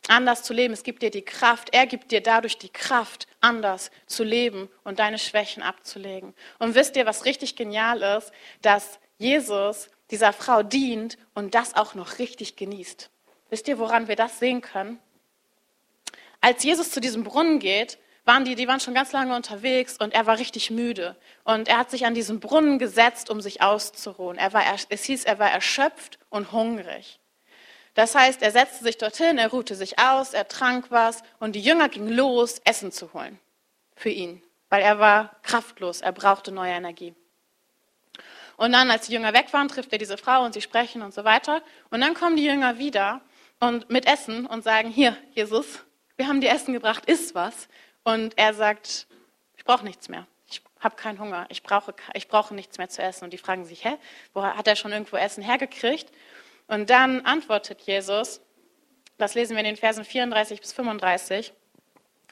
[0.10, 0.74] anders zu leben.
[0.74, 1.70] Es gibt dir die Kraft.
[1.74, 6.34] Er gibt dir dadurch die Kraft, anders zu leben und deine Schwächen abzulegen.
[6.60, 8.32] Und wisst ihr, was richtig genial ist?
[8.62, 13.10] Dass Jesus dieser Frau dient und das auch noch richtig genießt.
[13.50, 15.00] Wisst ihr, woran wir das sehen können?
[16.42, 20.14] Als Jesus zu diesem Brunnen geht, waren die, die waren schon ganz lange unterwegs und
[20.14, 21.16] er war richtig müde.
[21.46, 24.38] Und er hat sich an diesen Brunnen gesetzt, um sich auszuruhen.
[24.38, 27.20] Er war, es hieß, er war erschöpft und hungrig.
[27.98, 31.62] Das heißt, er setzte sich dorthin, er ruhte sich aus, er trank was und die
[31.62, 33.40] Jünger gingen los, Essen zu holen
[33.96, 37.16] für ihn, weil er war kraftlos, er brauchte neue Energie.
[38.56, 41.12] Und dann, als die Jünger weg waren, trifft er diese Frau und sie sprechen und
[41.12, 41.64] so weiter.
[41.90, 43.20] Und dann kommen die Jünger wieder
[43.60, 45.80] und mit Essen und sagen, hier, Jesus,
[46.18, 47.68] wir haben dir Essen gebracht, iss was.
[48.04, 49.08] Und er sagt,
[49.56, 50.28] ich brauche nichts mehr.
[50.52, 51.48] Ich habe keinen Hunger.
[51.50, 53.24] Ich brauche, ich brauche nichts mehr zu essen.
[53.24, 53.98] Und die fragen sich, hä,
[54.36, 56.12] wo hat er schon irgendwo Essen hergekriegt?
[56.68, 58.42] Und dann antwortet Jesus,
[59.18, 61.54] das lesen wir in den Versen 34 bis 35,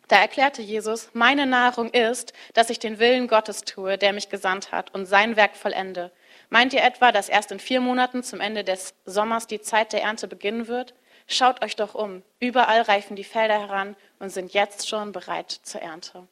[0.07, 4.71] da erklärte Jesus, meine Nahrung ist, dass ich den Willen Gottes tue, der mich gesandt
[4.71, 6.11] hat, und sein Werk vollende.
[6.49, 10.03] Meint ihr etwa, dass erst in vier Monaten zum Ende des Sommers die Zeit der
[10.03, 10.93] Ernte beginnen wird?
[11.27, 12.21] Schaut euch doch um.
[12.39, 16.27] Überall reifen die Felder heran und sind jetzt schon bereit zur Ernte.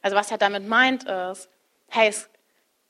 [0.00, 1.48] Also was er damit meint ist,
[1.88, 2.14] hey,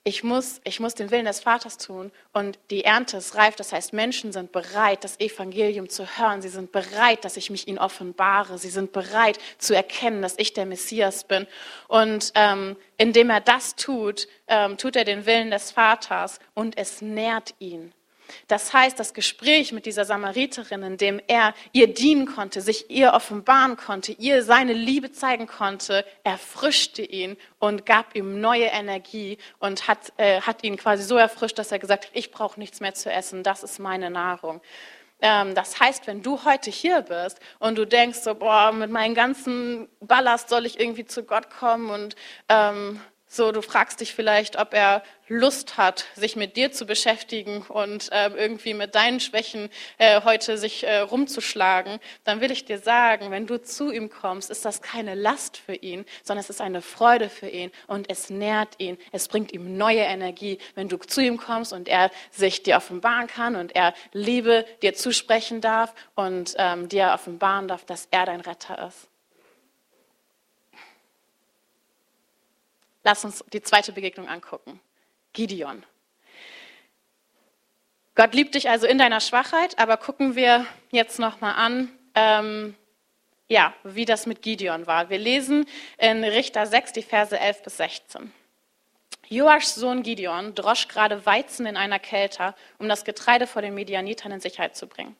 [0.08, 3.56] ich muss, ich muss den Willen des Vaters tun und die Ernte ist reif.
[3.56, 6.40] Das heißt, Menschen sind bereit, das Evangelium zu hören.
[6.40, 8.56] Sie sind bereit, dass ich mich ihnen offenbare.
[8.56, 11.46] Sie sind bereit zu erkennen, dass ich der Messias bin.
[11.88, 17.02] Und ähm, indem er das tut, ähm, tut er den Willen des Vaters und es
[17.02, 17.92] nährt ihn.
[18.46, 23.12] Das heißt, das Gespräch mit dieser Samariterin, in dem er ihr dienen konnte, sich ihr
[23.12, 29.88] offenbaren konnte, ihr seine Liebe zeigen konnte, erfrischte ihn und gab ihm neue Energie und
[29.88, 32.94] hat, äh, hat ihn quasi so erfrischt, dass er gesagt hat, ich brauche nichts mehr
[32.94, 34.60] zu essen, das ist meine Nahrung.
[35.20, 39.14] Ähm, das heißt, wenn du heute hier bist und du denkst so, boah, mit meinem
[39.14, 42.14] ganzen Ballast soll ich irgendwie zu Gott kommen und
[42.48, 47.62] ähm, so, du fragst dich vielleicht, ob er Lust hat, sich mit dir zu beschäftigen
[47.68, 52.00] und äh, irgendwie mit deinen Schwächen äh, heute sich äh, rumzuschlagen.
[52.24, 55.74] Dann will ich dir sagen, wenn du zu ihm kommst, ist das keine Last für
[55.74, 58.96] ihn, sondern es ist eine Freude für ihn und es nährt ihn.
[59.12, 63.26] Es bringt ihm neue Energie, wenn du zu ihm kommst und er sich dir offenbaren
[63.26, 68.40] kann und er Liebe dir zusprechen darf und ähm, dir offenbaren darf, dass er dein
[68.40, 69.07] Retter ist.
[73.04, 74.80] Lass uns die zweite Begegnung angucken.
[75.32, 75.84] Gideon.
[78.14, 82.74] Gott liebt dich also in deiner Schwachheit, aber gucken wir jetzt nochmal an, ähm,
[83.46, 85.08] ja, wie das mit Gideon war.
[85.08, 85.66] Wir lesen
[85.98, 88.32] in Richter 6 die Verse 11 bis 16.
[89.28, 94.32] Joaschs Sohn Gideon drosch gerade Weizen in einer Kelter, um das Getreide vor den Medianitern
[94.32, 95.16] in Sicherheit zu bringen.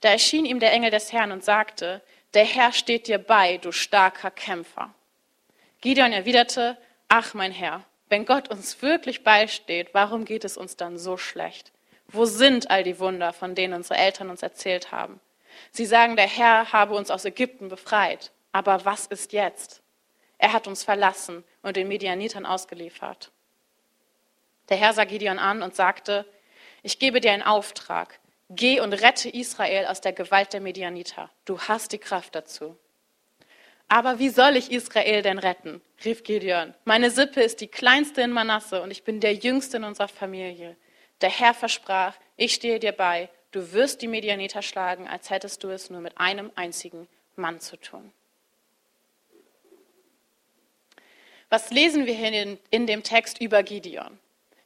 [0.00, 2.02] Da erschien ihm der Engel des Herrn und sagte,
[2.34, 4.92] der Herr steht dir bei, du starker Kämpfer.
[5.80, 6.78] Gideon erwiderte,
[7.14, 11.70] ach mein Herr, wenn Gott uns wirklich beisteht, warum geht es uns dann so schlecht?
[12.08, 15.20] Wo sind all die Wunder, von denen unsere Eltern uns erzählt haben?
[15.72, 18.30] Sie sagen, der Herr habe uns aus Ägypten befreit.
[18.50, 19.82] Aber was ist jetzt?
[20.38, 23.30] Er hat uns verlassen und den Medianitern ausgeliefert.
[24.70, 26.24] Der Herr sah Gideon an und sagte,
[26.82, 28.20] ich gebe dir einen Auftrag.
[28.48, 31.28] Geh und rette Israel aus der Gewalt der Medianiter.
[31.44, 32.78] Du hast die Kraft dazu.
[33.92, 35.82] Aber wie soll ich Israel denn retten?
[36.02, 36.72] rief Gideon.
[36.86, 40.78] Meine Sippe ist die kleinste in Manasse und ich bin der jüngste in unserer Familie.
[41.20, 45.68] Der Herr versprach, ich stehe dir bei, du wirst die Medianiter schlagen, als hättest du
[45.68, 48.14] es nur mit einem einzigen Mann zu tun.
[51.50, 54.18] Was lesen wir hier in dem Text über Gideon?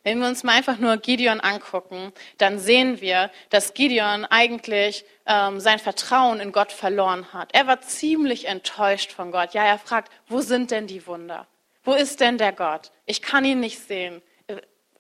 [0.07, 5.59] Wenn wir uns mal einfach nur Gideon angucken, dann sehen wir, dass Gideon eigentlich ähm,
[5.59, 7.53] sein Vertrauen in Gott verloren hat.
[7.53, 9.53] Er war ziemlich enttäuscht von Gott.
[9.53, 11.49] Ja, er fragt, wo sind denn die Wunder?
[11.83, 12.93] Wo ist denn der Gott?
[13.05, 14.23] Ich kann ihn nicht sehen.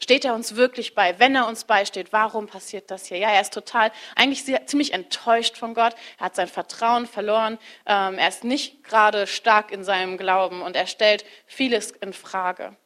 [0.01, 1.16] Steht er uns wirklich bei?
[1.21, 3.19] Wenn er uns beisteht, warum passiert das hier?
[3.19, 5.95] Ja, er ist total, eigentlich sehr, ziemlich enttäuscht von Gott.
[6.19, 7.59] Er hat sein Vertrauen verloren.
[7.87, 12.77] Ähm, er ist nicht gerade stark in seinem Glauben und er stellt vieles in Frage.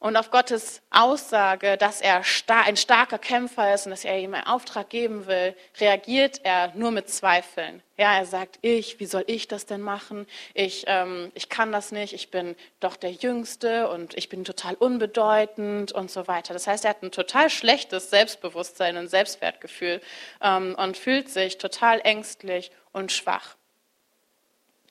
[0.00, 4.46] Und auf Gottes Aussage, dass er ein starker Kämpfer ist und dass er ihm einen
[4.46, 7.82] Auftrag geben will, reagiert er nur mit Zweifeln.
[7.98, 10.26] Ja, er sagt, ich, wie soll ich das denn machen?
[10.54, 14.74] Ich, ähm, ich kann das nicht, ich bin doch der Jüngste und ich bin total
[14.74, 16.54] unbedeutend und so weiter.
[16.54, 20.00] Das heißt, er hat ein total schlechtes Selbstbewusstsein und Selbstwertgefühl
[20.40, 23.54] ähm, und fühlt sich total ängstlich und schwach.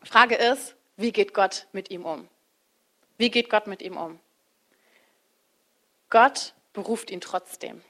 [0.04, 2.28] Frage ist, wie geht Gott mit ihm um?
[3.18, 4.20] Wie geht Gott mit ihm um?
[6.10, 7.82] Gott beruft ihn trotzdem.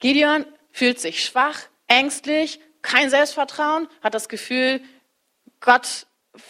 [0.00, 4.80] Gideon fühlt sich schwach, ängstlich, kein Selbstvertrauen, hat das Gefühl,
[5.60, 6.06] Gott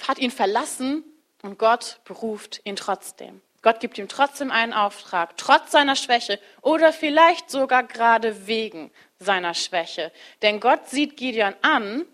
[0.07, 1.03] hat ihn verlassen
[1.42, 3.40] und Gott beruft ihn trotzdem.
[3.62, 9.55] Gott gibt ihm trotzdem einen Auftrag, trotz seiner Schwäche oder vielleicht sogar gerade wegen seiner
[9.55, 10.12] Schwäche.
[10.42, 12.05] Denn Gott sieht Gideon an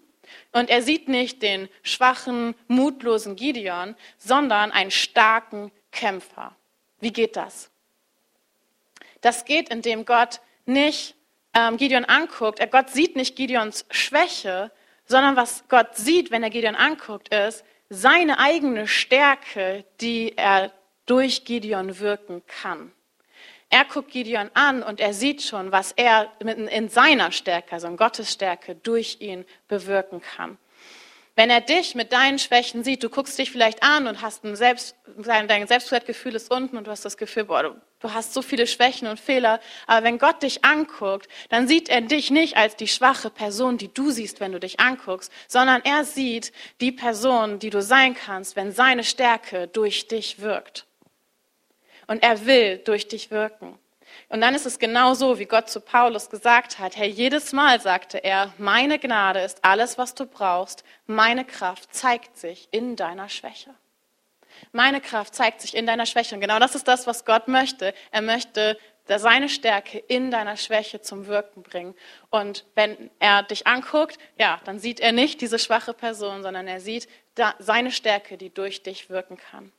[0.53, 6.57] und er sieht nicht den schwachen, mutlosen Gideon, sondern einen starken Kämpfer.
[7.05, 7.71] Wie geht das?
[9.21, 11.15] Das geht, indem Gott nicht
[11.53, 12.61] ähm, Gideon anguckt.
[12.71, 14.71] Gott sieht nicht Gideons Schwäche,
[15.05, 20.73] sondern was Gott sieht, wenn er Gideon anguckt, ist seine eigene Stärke, die er
[21.05, 22.91] durch Gideon wirken kann.
[23.69, 27.99] Er guckt Gideon an und er sieht schon, was er in seiner Stärke, also in
[27.99, 30.57] Gottes Stärke, durch ihn bewirken kann.
[31.37, 34.55] Wenn er dich mit deinen Schwächen sieht, du guckst dich vielleicht an und hast ein
[34.55, 38.41] Selbst, dein Selbstwertgefühl ist unten und du hast das Gefühl, boah, du, du hast so
[38.41, 39.59] viele Schwächen und Fehler.
[39.89, 43.93] Aber wenn Gott dich anguckt, dann sieht er dich nicht als die schwache Person, die
[43.93, 48.55] du siehst, wenn du dich anguckst, sondern er sieht die Person, die du sein kannst,
[48.55, 50.87] wenn seine Stärke durch dich wirkt.
[52.07, 53.77] Und er will durch dich wirken.
[54.29, 56.97] Und dann ist es genau so, wie Gott zu Paulus gesagt hat.
[56.97, 60.85] Herr, jedes Mal sagte er, meine Gnade ist alles, was du brauchst.
[61.07, 63.71] Meine Kraft zeigt sich in deiner Schwäche.
[64.73, 66.35] Meine Kraft zeigt sich in deiner Schwäche.
[66.35, 67.95] Und genau das ist das, was Gott möchte.
[68.11, 71.95] Er möchte seine Stärke in deiner Schwäche zum Wirken bringen.
[72.31, 76.81] Und wenn er dich anguckt, ja, dann sieht er nicht diese schwache Person, sondern er
[76.81, 77.09] sieht
[77.59, 79.73] seine Stärke, die durch dich wirken kann.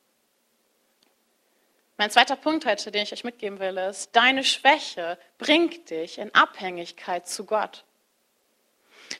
[1.98, 6.34] Mein zweiter Punkt heute, den ich euch mitgeben will, ist, deine Schwäche bringt dich in
[6.36, 7.86] Abhängigkeit zu Gott.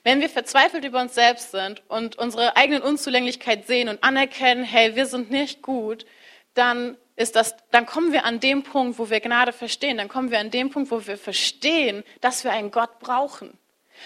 [0.02, 4.94] Wenn wir verzweifelt über uns selbst sind und unsere eigenen Unzulänglichkeit sehen und anerkennen, hey,
[4.94, 6.04] wir sind nicht gut,
[6.52, 9.96] dann ist das, dann kommen wir an dem Punkt, wo wir Gnade verstehen.
[9.96, 13.56] Dann kommen wir an dem Punkt, wo wir verstehen, dass wir einen Gott brauchen.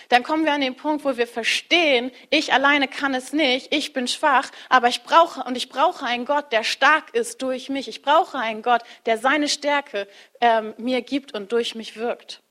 [0.09, 3.93] Dann kommen wir an den Punkt, wo wir verstehen, ich alleine kann es nicht, ich
[3.93, 7.89] bin schwach, aber ich brauche und ich brauche einen Gott, der stark ist durch mich.
[7.89, 10.09] Ich brauche einen Gott, der seine Stärke
[10.41, 12.43] ähm, mir gibt und durch mich wirkt.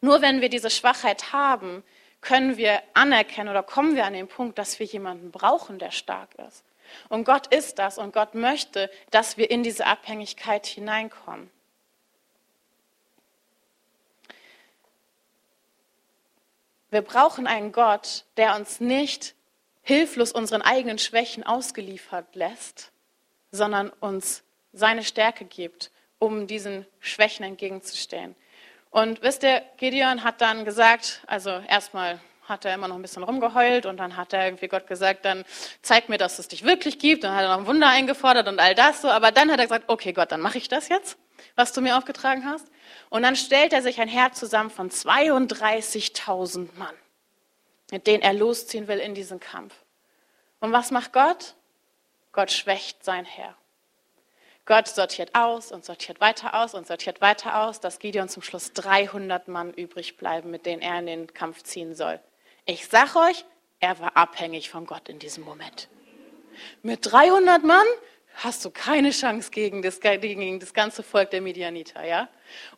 [0.00, 1.82] Nur wenn wir diese Schwachheit haben,
[2.20, 6.30] können wir anerkennen oder kommen wir an den Punkt, dass wir jemanden brauchen, der stark
[6.46, 6.64] ist.
[7.08, 11.50] Und Gott ist das und Gott möchte, dass wir in diese Abhängigkeit hineinkommen.
[16.90, 19.34] Wir brauchen einen Gott, der uns nicht
[19.82, 22.92] hilflos unseren eigenen Schwächen ausgeliefert lässt,
[23.50, 28.34] sondern uns seine Stärke gibt, um diesen Schwächen entgegenzustehen.
[28.90, 33.22] Und wisst ihr, Gideon hat dann gesagt, also erstmal hat er immer noch ein bisschen
[33.22, 35.44] rumgeheult und dann hat er irgendwie Gott gesagt, dann
[35.82, 37.24] zeig mir, dass es dich wirklich gibt.
[37.24, 39.08] Dann hat er noch ein Wunder eingefordert und all das so.
[39.08, 41.18] Aber dann hat er gesagt, okay Gott, dann mache ich das jetzt,
[41.56, 42.66] was du mir aufgetragen hast.
[43.10, 46.94] Und dann stellt er sich ein Herr zusammen von 32.000 Mann,
[47.90, 49.74] mit denen er losziehen will in diesen Kampf.
[50.60, 51.54] Und was macht Gott?
[52.32, 53.56] Gott schwächt sein Herr.
[54.68, 58.74] Gott sortiert aus und sortiert weiter aus und sortiert weiter aus, dass Gideon zum Schluss
[58.74, 62.20] 300 Mann übrig bleiben, mit denen er in den Kampf ziehen soll.
[62.66, 63.46] Ich sag euch,
[63.80, 65.88] er war abhängig von Gott in diesem Moment.
[66.82, 67.86] Mit 300 Mann
[68.38, 72.28] hast du keine Chance gegen das, gegen das ganze Volk der Medianiter, ja?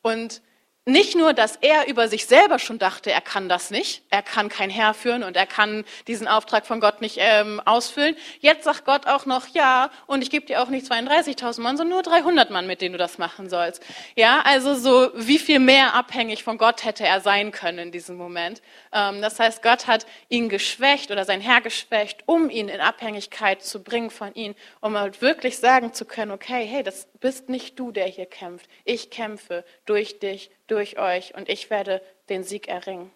[0.02, 0.42] Und
[0.86, 4.48] nicht nur, dass er über sich selber schon dachte, er kann das nicht, er kann
[4.48, 8.16] kein Herr führen und er kann diesen Auftrag von Gott nicht ähm, ausfüllen.
[8.40, 11.96] Jetzt sagt Gott auch noch, ja, und ich gebe dir auch nicht 32.000 Mann, sondern
[11.96, 13.82] nur 300 Mann, mit denen du das machen sollst.
[14.16, 18.16] Ja, also so, wie viel mehr abhängig von Gott hätte er sein können in diesem
[18.16, 18.62] Moment.
[18.92, 23.62] Ähm, das heißt, Gott hat ihn geschwächt oder sein Herr geschwächt, um ihn in Abhängigkeit
[23.62, 27.78] zu bringen von ihm, um halt wirklich sagen zu können, okay, hey, das bist nicht
[27.78, 28.68] du, der hier kämpft.
[28.84, 33.10] Ich kämpfe durch dich, durch euch und ich werde den Sieg erringen.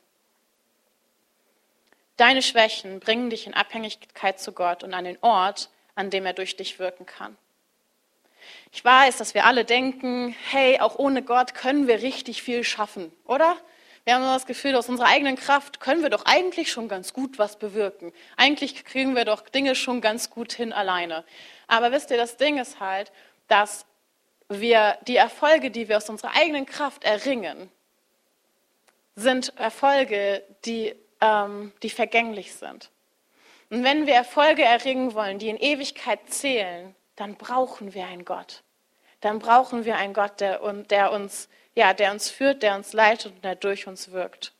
[2.16, 6.32] Deine Schwächen bringen dich in Abhängigkeit zu Gott und an den Ort, an dem er
[6.32, 7.36] durch dich wirken kann.
[8.72, 13.12] Ich weiß, dass wir alle denken, hey, auch ohne Gott können wir richtig viel schaffen,
[13.24, 13.56] oder?
[14.04, 17.38] Wir haben das Gefühl, aus unserer eigenen Kraft können wir doch eigentlich schon ganz gut
[17.38, 18.12] was bewirken.
[18.36, 21.24] Eigentlich kriegen wir doch Dinge schon ganz gut hin alleine.
[21.68, 23.12] Aber wisst ihr, das Ding ist halt,
[23.48, 23.86] dass
[24.48, 27.70] wir die Erfolge, die wir aus unserer eigenen Kraft erringen,
[29.16, 32.90] sind Erfolge, die, ähm, die vergänglich sind.
[33.70, 38.62] Und wenn wir Erfolge erringen wollen, die in Ewigkeit zählen, dann brauchen wir einen Gott.
[39.20, 43.32] Dann brauchen wir einen Gott, der, der, uns, ja, der uns führt, der uns leitet
[43.32, 44.52] und der durch uns wirkt.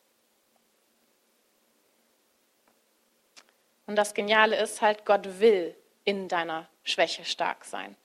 [3.87, 7.97] Und das Geniale ist halt, Gott will in deiner Schwäche stark sein.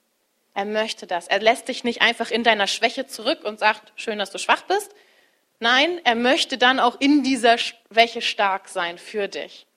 [0.54, 1.28] Er möchte das.
[1.28, 4.64] Er lässt dich nicht einfach in deiner Schwäche zurück und sagt, schön, dass du schwach
[4.64, 4.94] bist.
[5.60, 9.68] Nein, er möchte dann auch in dieser Schwäche stark sein für dich.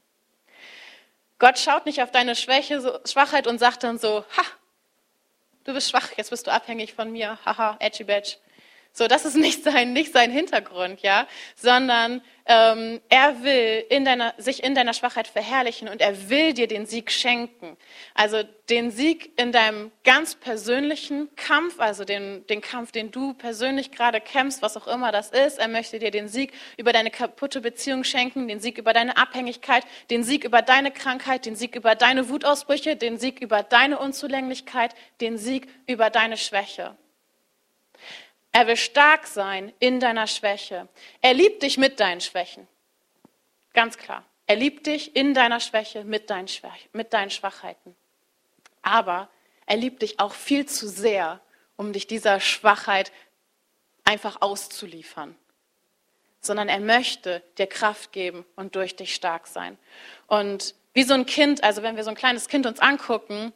[1.39, 4.43] Gott schaut nicht auf deine Schwäche, so, Schwachheit und sagt dann so, ha,
[5.65, 8.37] du bist schwach, jetzt bist du abhängig von mir, haha, edgy badge.
[8.95, 11.27] So, das ist nicht sein, nicht sein Hintergrund, ja,
[11.57, 16.67] sondern ähm, er will in deiner, sich in deiner Schwachheit verherrlichen und er will dir
[16.67, 17.79] den Sieg schenken.
[18.13, 23.93] Also den Sieg in deinem ganz persönlichen Kampf, also den, den Kampf, den du persönlich
[23.93, 25.59] gerade kämpfst, was auch immer das ist.
[25.59, 29.85] Er möchte dir den Sieg über deine kaputte Beziehung schenken, den Sieg über deine Abhängigkeit,
[30.11, 34.95] den Sieg über deine Krankheit, den Sieg über deine Wutausbrüche, den Sieg über deine Unzulänglichkeit,
[35.23, 36.95] den Sieg über deine Schwäche.
[38.53, 40.89] Er will stark sein in deiner Schwäche.
[41.23, 42.69] Er liebt dich mit deinen Schwächen.
[43.73, 44.25] Ganz klar.
[44.47, 47.97] Er liebt dich in deiner Schwäche mit deinen, Schwäch mit deinen Schwachheiten.
[48.83, 49.31] Aber
[49.65, 51.41] er liebt dich auch viel zu sehr,
[51.77, 53.13] um dich dieser Schwachheit
[54.05, 55.35] einfach auszuliefern.
[56.41, 59.79] Sondern er möchte dir Kraft geben und durch dich stark sein.
[60.27, 63.55] Und wie so ein Kind, also wenn wir so ein kleines Kind uns angucken,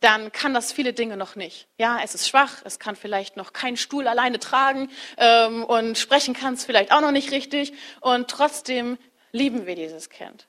[0.00, 1.66] dann kann das viele Dinge noch nicht.
[1.76, 6.34] Ja, es ist schwach, es kann vielleicht noch keinen Stuhl alleine tragen ähm, und sprechen
[6.34, 7.72] kann es vielleicht auch noch nicht richtig.
[8.00, 8.98] Und trotzdem
[9.32, 10.46] lieben wir dieses Kind.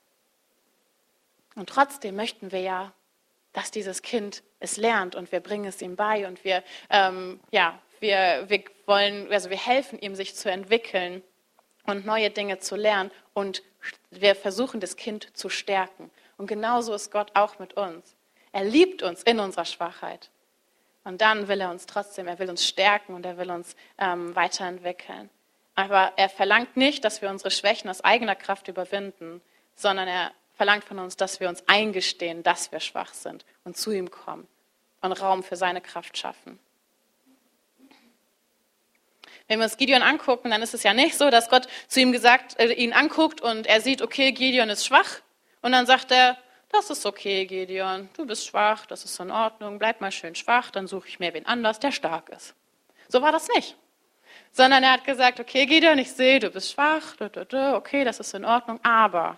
[1.55, 2.93] Und trotzdem möchten wir ja,
[3.53, 7.79] dass dieses Kind es lernt und wir bringen es ihm bei und wir, ähm, ja,
[7.99, 11.23] wir, wir wollen, also wir helfen ihm, sich zu entwickeln
[11.85, 13.63] und neue Dinge zu lernen und
[14.11, 16.11] wir versuchen, das Kind zu stärken.
[16.37, 18.15] Und genauso ist Gott auch mit uns.
[18.51, 20.29] Er liebt uns in unserer Schwachheit.
[21.03, 24.35] Und dann will er uns trotzdem, er will uns stärken und er will uns ähm,
[24.35, 25.29] weiterentwickeln.
[25.75, 29.41] Aber er verlangt nicht, dass wir unsere Schwächen aus eigener Kraft überwinden,
[29.75, 33.91] sondern er verlangt von uns, dass wir uns eingestehen, dass wir schwach sind und zu
[33.91, 34.45] ihm kommen
[35.01, 36.59] und Raum für seine Kraft schaffen.
[39.47, 42.11] Wenn wir uns Gideon angucken, dann ist es ja nicht so, dass Gott zu ihm
[42.11, 45.21] gesagt, äh, ihn anguckt und er sieht, okay, Gideon ist schwach.
[45.61, 46.37] Und dann sagt er,
[46.71, 50.71] das ist okay, Gideon, du bist schwach, das ist in Ordnung, bleib mal schön schwach,
[50.71, 52.55] dann suche ich mir wen anders, der stark ist.
[53.07, 53.75] So war das nicht.
[54.51, 58.45] Sondern er hat gesagt, okay, Gideon, ich sehe, du bist schwach, okay, das ist in
[58.45, 59.37] Ordnung, aber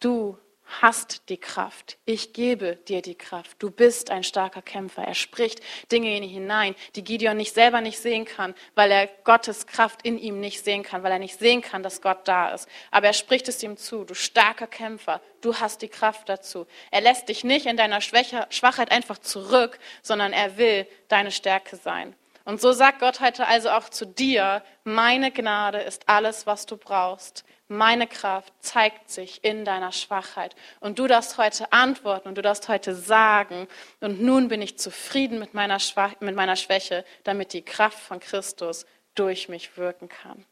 [0.00, 0.38] du
[0.80, 1.98] hast die Kraft.
[2.04, 3.56] Ich gebe dir die Kraft.
[3.58, 5.02] Du bist ein starker Kämpfer.
[5.02, 5.60] Er spricht
[5.92, 10.00] Dinge in ihn hinein, die Gideon nicht selber nicht sehen kann, weil er Gottes Kraft
[10.02, 12.68] in ihm nicht sehen kann, weil er nicht sehen kann, dass Gott da ist.
[12.90, 14.04] Aber er spricht es ihm zu.
[14.04, 15.20] Du starker Kämpfer.
[15.40, 16.66] Du hast die Kraft dazu.
[16.90, 22.14] Er lässt dich nicht in deiner Schwachheit einfach zurück, sondern er will deine Stärke sein.
[22.44, 26.76] Und so sagt Gott heute also auch zu dir, meine Gnade ist alles, was du
[26.76, 27.44] brauchst.
[27.68, 30.54] Meine Kraft zeigt sich in deiner Schwachheit.
[30.80, 33.66] Und du darfst heute antworten und du darfst heute sagen,
[34.00, 38.20] und nun bin ich zufrieden mit meiner, Schwach mit meiner Schwäche, damit die Kraft von
[38.20, 38.84] Christus
[39.14, 40.44] durch mich wirken kann.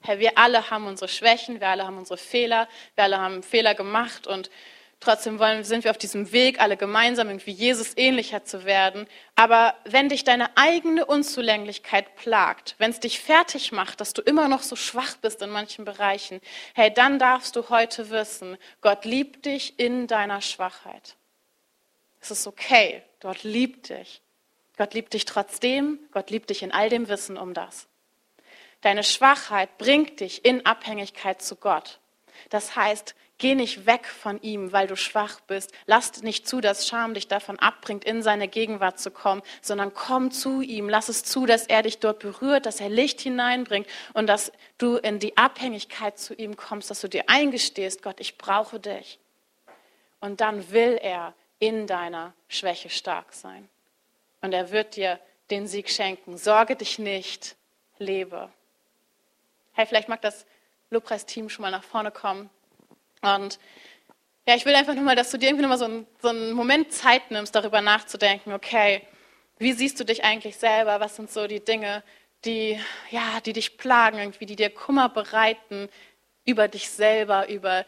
[0.00, 3.74] Herr, wir alle haben unsere Schwächen, wir alle haben unsere Fehler, wir alle haben Fehler
[3.74, 4.50] gemacht und
[5.00, 9.06] Trotzdem wollen, sind wir auf diesem Weg, alle gemeinsam irgendwie Jesus ähnlicher zu werden.
[9.34, 14.48] Aber wenn dich deine eigene Unzulänglichkeit plagt, wenn es dich fertig macht, dass du immer
[14.48, 16.40] noch so schwach bist in manchen Bereichen,
[16.74, 21.16] hey, dann darfst du heute wissen, Gott liebt dich in deiner Schwachheit.
[22.20, 24.22] Es ist okay, Gott liebt dich.
[24.76, 27.86] Gott liebt dich trotzdem, Gott liebt dich in all dem Wissen um das.
[28.80, 32.00] Deine Schwachheit bringt dich in Abhängigkeit zu Gott.
[32.50, 35.72] Das heißt, Geh nicht weg von ihm, weil du schwach bist.
[35.86, 40.30] Lass nicht zu, dass Scham dich davon abbringt, in seine Gegenwart zu kommen, sondern komm
[40.30, 40.88] zu ihm.
[40.88, 44.96] Lass es zu, dass er dich dort berührt, dass er Licht hineinbringt und dass du
[44.98, 49.18] in die Abhängigkeit zu ihm kommst, dass du dir eingestehst, Gott, ich brauche dich.
[50.20, 53.68] Und dann will er in deiner Schwäche stark sein.
[54.42, 55.18] Und er wird dir
[55.50, 56.38] den Sieg schenken.
[56.38, 57.56] Sorge dich nicht,
[57.98, 58.50] lebe.
[59.72, 60.46] Hey, vielleicht mag das
[60.90, 62.48] Lobpreisteam schon mal nach vorne kommen.
[63.24, 63.58] Und
[64.46, 66.52] ja, ich will einfach nur mal, dass du dir irgendwie nochmal so, einen, so einen
[66.52, 69.02] Moment Zeit nimmst, darüber nachzudenken, okay,
[69.58, 71.00] wie siehst du dich eigentlich selber?
[71.00, 72.02] Was sind so die Dinge,
[72.44, 72.78] die,
[73.10, 75.88] ja, die dich plagen, irgendwie, die dir Kummer bereiten
[76.44, 77.86] über dich selber, über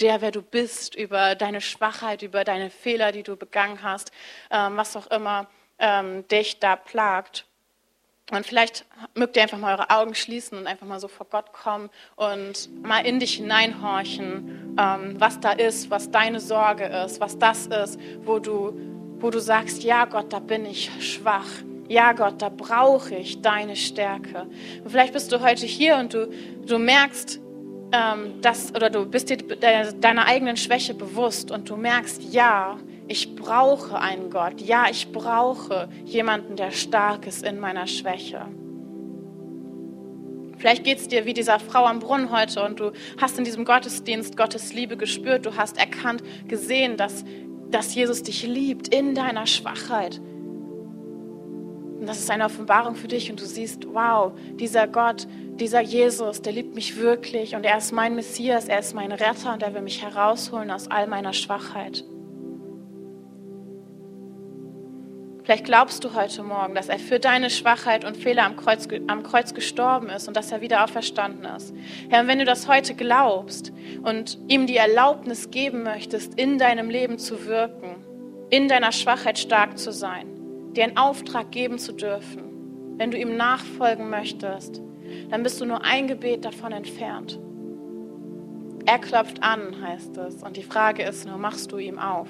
[0.00, 4.10] der, wer du bist, über deine Schwachheit, über deine Fehler, die du begangen hast,
[4.50, 7.46] ähm, was auch immer ähm, dich da plagt.
[8.30, 11.52] Und vielleicht mögt ihr einfach mal eure Augen schließen und einfach mal so vor Gott
[11.52, 17.38] kommen und mal in dich hineinhorchen, ähm, was da ist, was deine Sorge ist, was
[17.38, 18.78] das ist, wo du,
[19.18, 21.48] wo du sagst, ja Gott, da bin ich schwach.
[21.88, 24.46] Ja Gott, da brauche ich deine Stärke.
[24.82, 26.30] Und vielleicht bist du heute hier und du,
[26.64, 27.40] du merkst,
[27.92, 32.78] ähm, dass, oder du bist dir deiner eigenen Schwäche bewusst und du merkst, ja,
[33.08, 34.60] ich brauche einen Gott.
[34.60, 38.46] Ja, ich brauche jemanden, der stark ist in meiner Schwäche.
[40.58, 43.64] Vielleicht geht es dir wie dieser Frau am Brunnen heute und du hast in diesem
[43.64, 45.44] Gottesdienst Gottes Liebe gespürt.
[45.44, 47.24] Du hast erkannt, gesehen, dass,
[47.70, 50.20] dass Jesus dich liebt in deiner Schwachheit.
[51.98, 55.26] Und das ist eine Offenbarung für dich und du siehst, wow, dieser Gott,
[55.56, 59.52] dieser Jesus, der liebt mich wirklich und er ist mein Messias, er ist mein Retter
[59.52, 62.04] und er will mich herausholen aus all meiner Schwachheit.
[65.44, 69.24] Vielleicht glaubst du heute Morgen, dass er für deine Schwachheit und Fehler am Kreuz, am
[69.24, 71.74] Kreuz gestorben ist und dass er wieder auferstanden ist.
[72.08, 73.72] Herr, und wenn du das heute glaubst
[74.02, 77.96] und ihm die Erlaubnis geben möchtest, in deinem Leben zu wirken,
[78.50, 80.28] in deiner Schwachheit stark zu sein,
[80.74, 84.80] dir einen Auftrag geben zu dürfen, wenn du ihm nachfolgen möchtest,
[85.30, 87.40] dann bist du nur ein Gebet davon entfernt.
[88.84, 90.42] Er klopft an, heißt es.
[90.42, 92.28] Und die Frage ist nur, machst du ihm auf?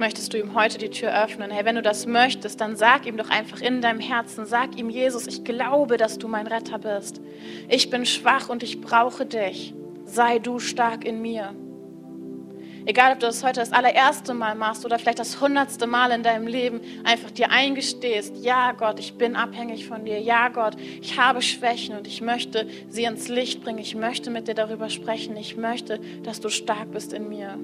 [0.00, 1.50] Möchtest du ihm heute die Tür öffnen.
[1.50, 4.90] Hey, wenn du das möchtest, dann sag ihm doch einfach in deinem Herzen, sag ihm,
[4.90, 7.20] Jesus, ich glaube, dass du mein Retter bist.
[7.68, 9.74] Ich bin schwach und ich brauche dich.
[10.06, 11.54] Sei du stark in mir.
[12.86, 16.22] Egal, ob du das heute das allererste Mal machst oder vielleicht das hundertste Mal in
[16.22, 20.18] deinem Leben, einfach dir eingestehst, ja Gott, ich bin abhängig von dir.
[20.18, 23.78] Ja Gott, ich habe Schwächen und ich möchte sie ins Licht bringen.
[23.78, 25.36] Ich möchte mit dir darüber sprechen.
[25.36, 27.58] Ich möchte, dass du stark bist in mir.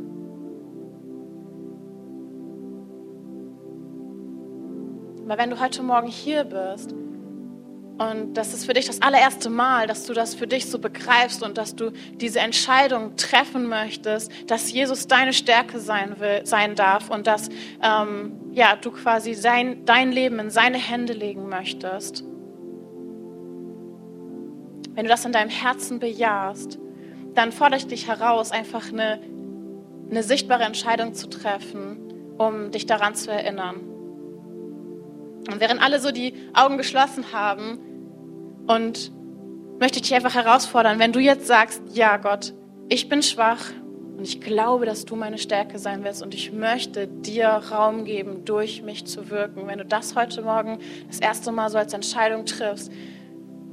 [5.27, 6.93] Aber wenn du heute Morgen hier bist
[7.99, 11.43] und das ist für dich das allererste Mal, dass du das für dich so begreifst
[11.43, 17.11] und dass du diese Entscheidung treffen möchtest, dass Jesus deine Stärke sein, will, sein darf
[17.11, 17.49] und dass
[17.83, 22.23] ähm, ja, du quasi sein, dein Leben in seine Hände legen möchtest.
[24.95, 26.79] Wenn du das in deinem Herzen bejahst,
[27.35, 29.21] dann fordere ich dich heraus, einfach eine,
[30.09, 31.99] eine sichtbare Entscheidung zu treffen,
[32.39, 33.96] um dich daran zu erinnern.
[35.49, 37.79] Und während alle so die Augen geschlossen haben
[38.67, 39.13] und
[39.79, 42.55] möchte ich dich einfach herausfordern, wenn du jetzt sagst, ja Gott,
[42.89, 43.71] ich bin schwach
[44.17, 48.45] und ich glaube, dass du meine Stärke sein wirst und ich möchte dir Raum geben,
[48.45, 49.67] durch mich zu wirken.
[49.67, 52.91] Wenn du das heute Morgen das erste Mal so als Entscheidung triffst,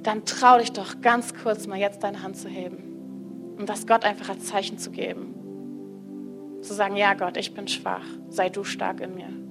[0.03, 4.03] dann trau dich doch ganz kurz mal jetzt deine Hand zu heben und das Gott
[4.03, 6.59] einfach als Zeichen zu geben.
[6.61, 9.42] Zu sagen, ja Gott, ich bin schwach, sei du stark in mir.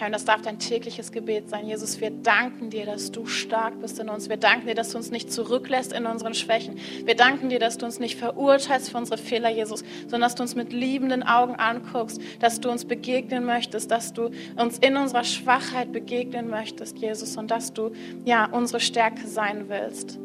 [0.00, 1.66] Herr, und das darf dein tägliches Gebet sein.
[1.66, 4.30] Jesus, wir danken dir, dass du stark bist in uns.
[4.30, 6.78] Wir danken dir, dass du uns nicht zurücklässt in unseren Schwächen.
[7.04, 10.42] Wir danken dir, dass du uns nicht verurteilst für unsere Fehler, Jesus, sondern dass du
[10.42, 15.24] uns mit liebenden Augen anguckst, dass du uns begegnen möchtest, dass du uns in unserer
[15.24, 17.92] Schwachheit begegnen möchtest, Jesus, und dass du,
[18.24, 20.18] ja, unsere Stärke sein willst.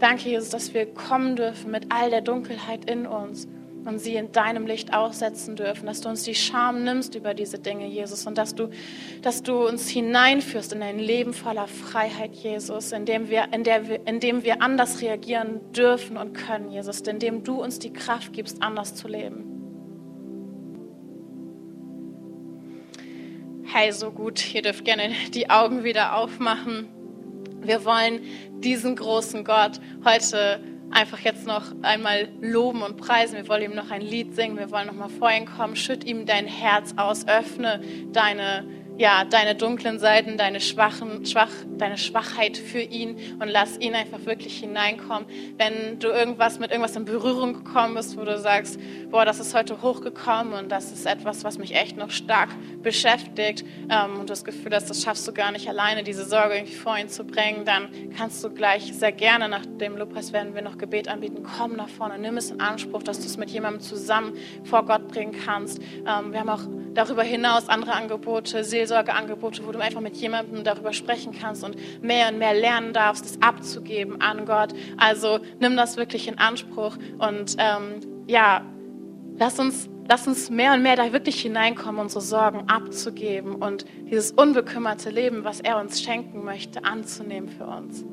[0.00, 3.48] Danke, Jesus, dass wir kommen dürfen mit all der Dunkelheit in uns
[3.86, 7.58] und sie in deinem Licht aussetzen dürfen, dass du uns die Scham nimmst über diese
[7.58, 8.68] Dinge, Jesus, und dass du,
[9.22, 13.88] dass du uns hineinführst in ein Leben voller Freiheit, Jesus, in dem wir, in der
[13.88, 17.92] wir, in dem wir anders reagieren dürfen und können, Jesus, in dem du uns die
[17.92, 19.52] Kraft gibst, anders zu leben.
[23.64, 26.88] Hey, so gut, ihr dürft gerne die Augen wieder aufmachen.
[27.60, 28.20] Wir wollen
[28.60, 30.60] diesen großen Gott heute
[30.96, 33.36] einfach jetzt noch einmal loben und preisen.
[33.36, 34.56] Wir wollen ihm noch ein Lied singen.
[34.56, 35.76] Wir wollen noch mal vor ihn kommen.
[35.76, 37.28] Schütt ihm dein Herz aus.
[37.28, 37.82] Öffne
[38.12, 38.64] deine
[38.98, 44.24] ja, deine dunklen Seiten, deine, Schwachen, Schwach, deine Schwachheit für ihn und lass ihn einfach
[44.24, 45.26] wirklich hineinkommen.
[45.58, 48.78] Wenn du irgendwas mit irgendwas in Berührung gekommen bist, wo du sagst,
[49.10, 52.48] boah, das ist heute hochgekommen und das ist etwas, was mich echt noch stark
[52.82, 56.54] beschäftigt ähm, und du das Gefühl hast, das schaffst du gar nicht alleine, diese Sorge
[56.54, 60.54] irgendwie vor ihn zu bringen, dann kannst du gleich sehr gerne nach dem Lobpreis werden
[60.54, 61.42] wir noch Gebet anbieten.
[61.42, 65.08] Komm nach vorne, nimm es in Anspruch, dass du es mit jemandem zusammen vor Gott
[65.08, 65.80] bringen kannst.
[65.80, 66.62] Ähm, wir haben auch
[66.94, 72.28] darüber hinaus andere Angebote, Seelsorgeangebote, wo du einfach mit jemandem darüber sprechen kannst und mehr
[72.28, 74.72] und mehr lernen darfst, es abzugeben an Gott.
[74.96, 78.62] Also nimm das wirklich in Anspruch und ähm, ja,
[79.38, 84.32] lass uns, lass uns mehr und mehr da wirklich hineinkommen, unsere Sorgen abzugeben und dieses
[84.32, 88.04] unbekümmerte Leben, was er uns schenken möchte, anzunehmen für uns.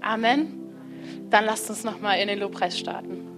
[0.00, 0.54] Amen.
[1.30, 3.37] Dann lasst uns nochmal in den Lobpreis starten.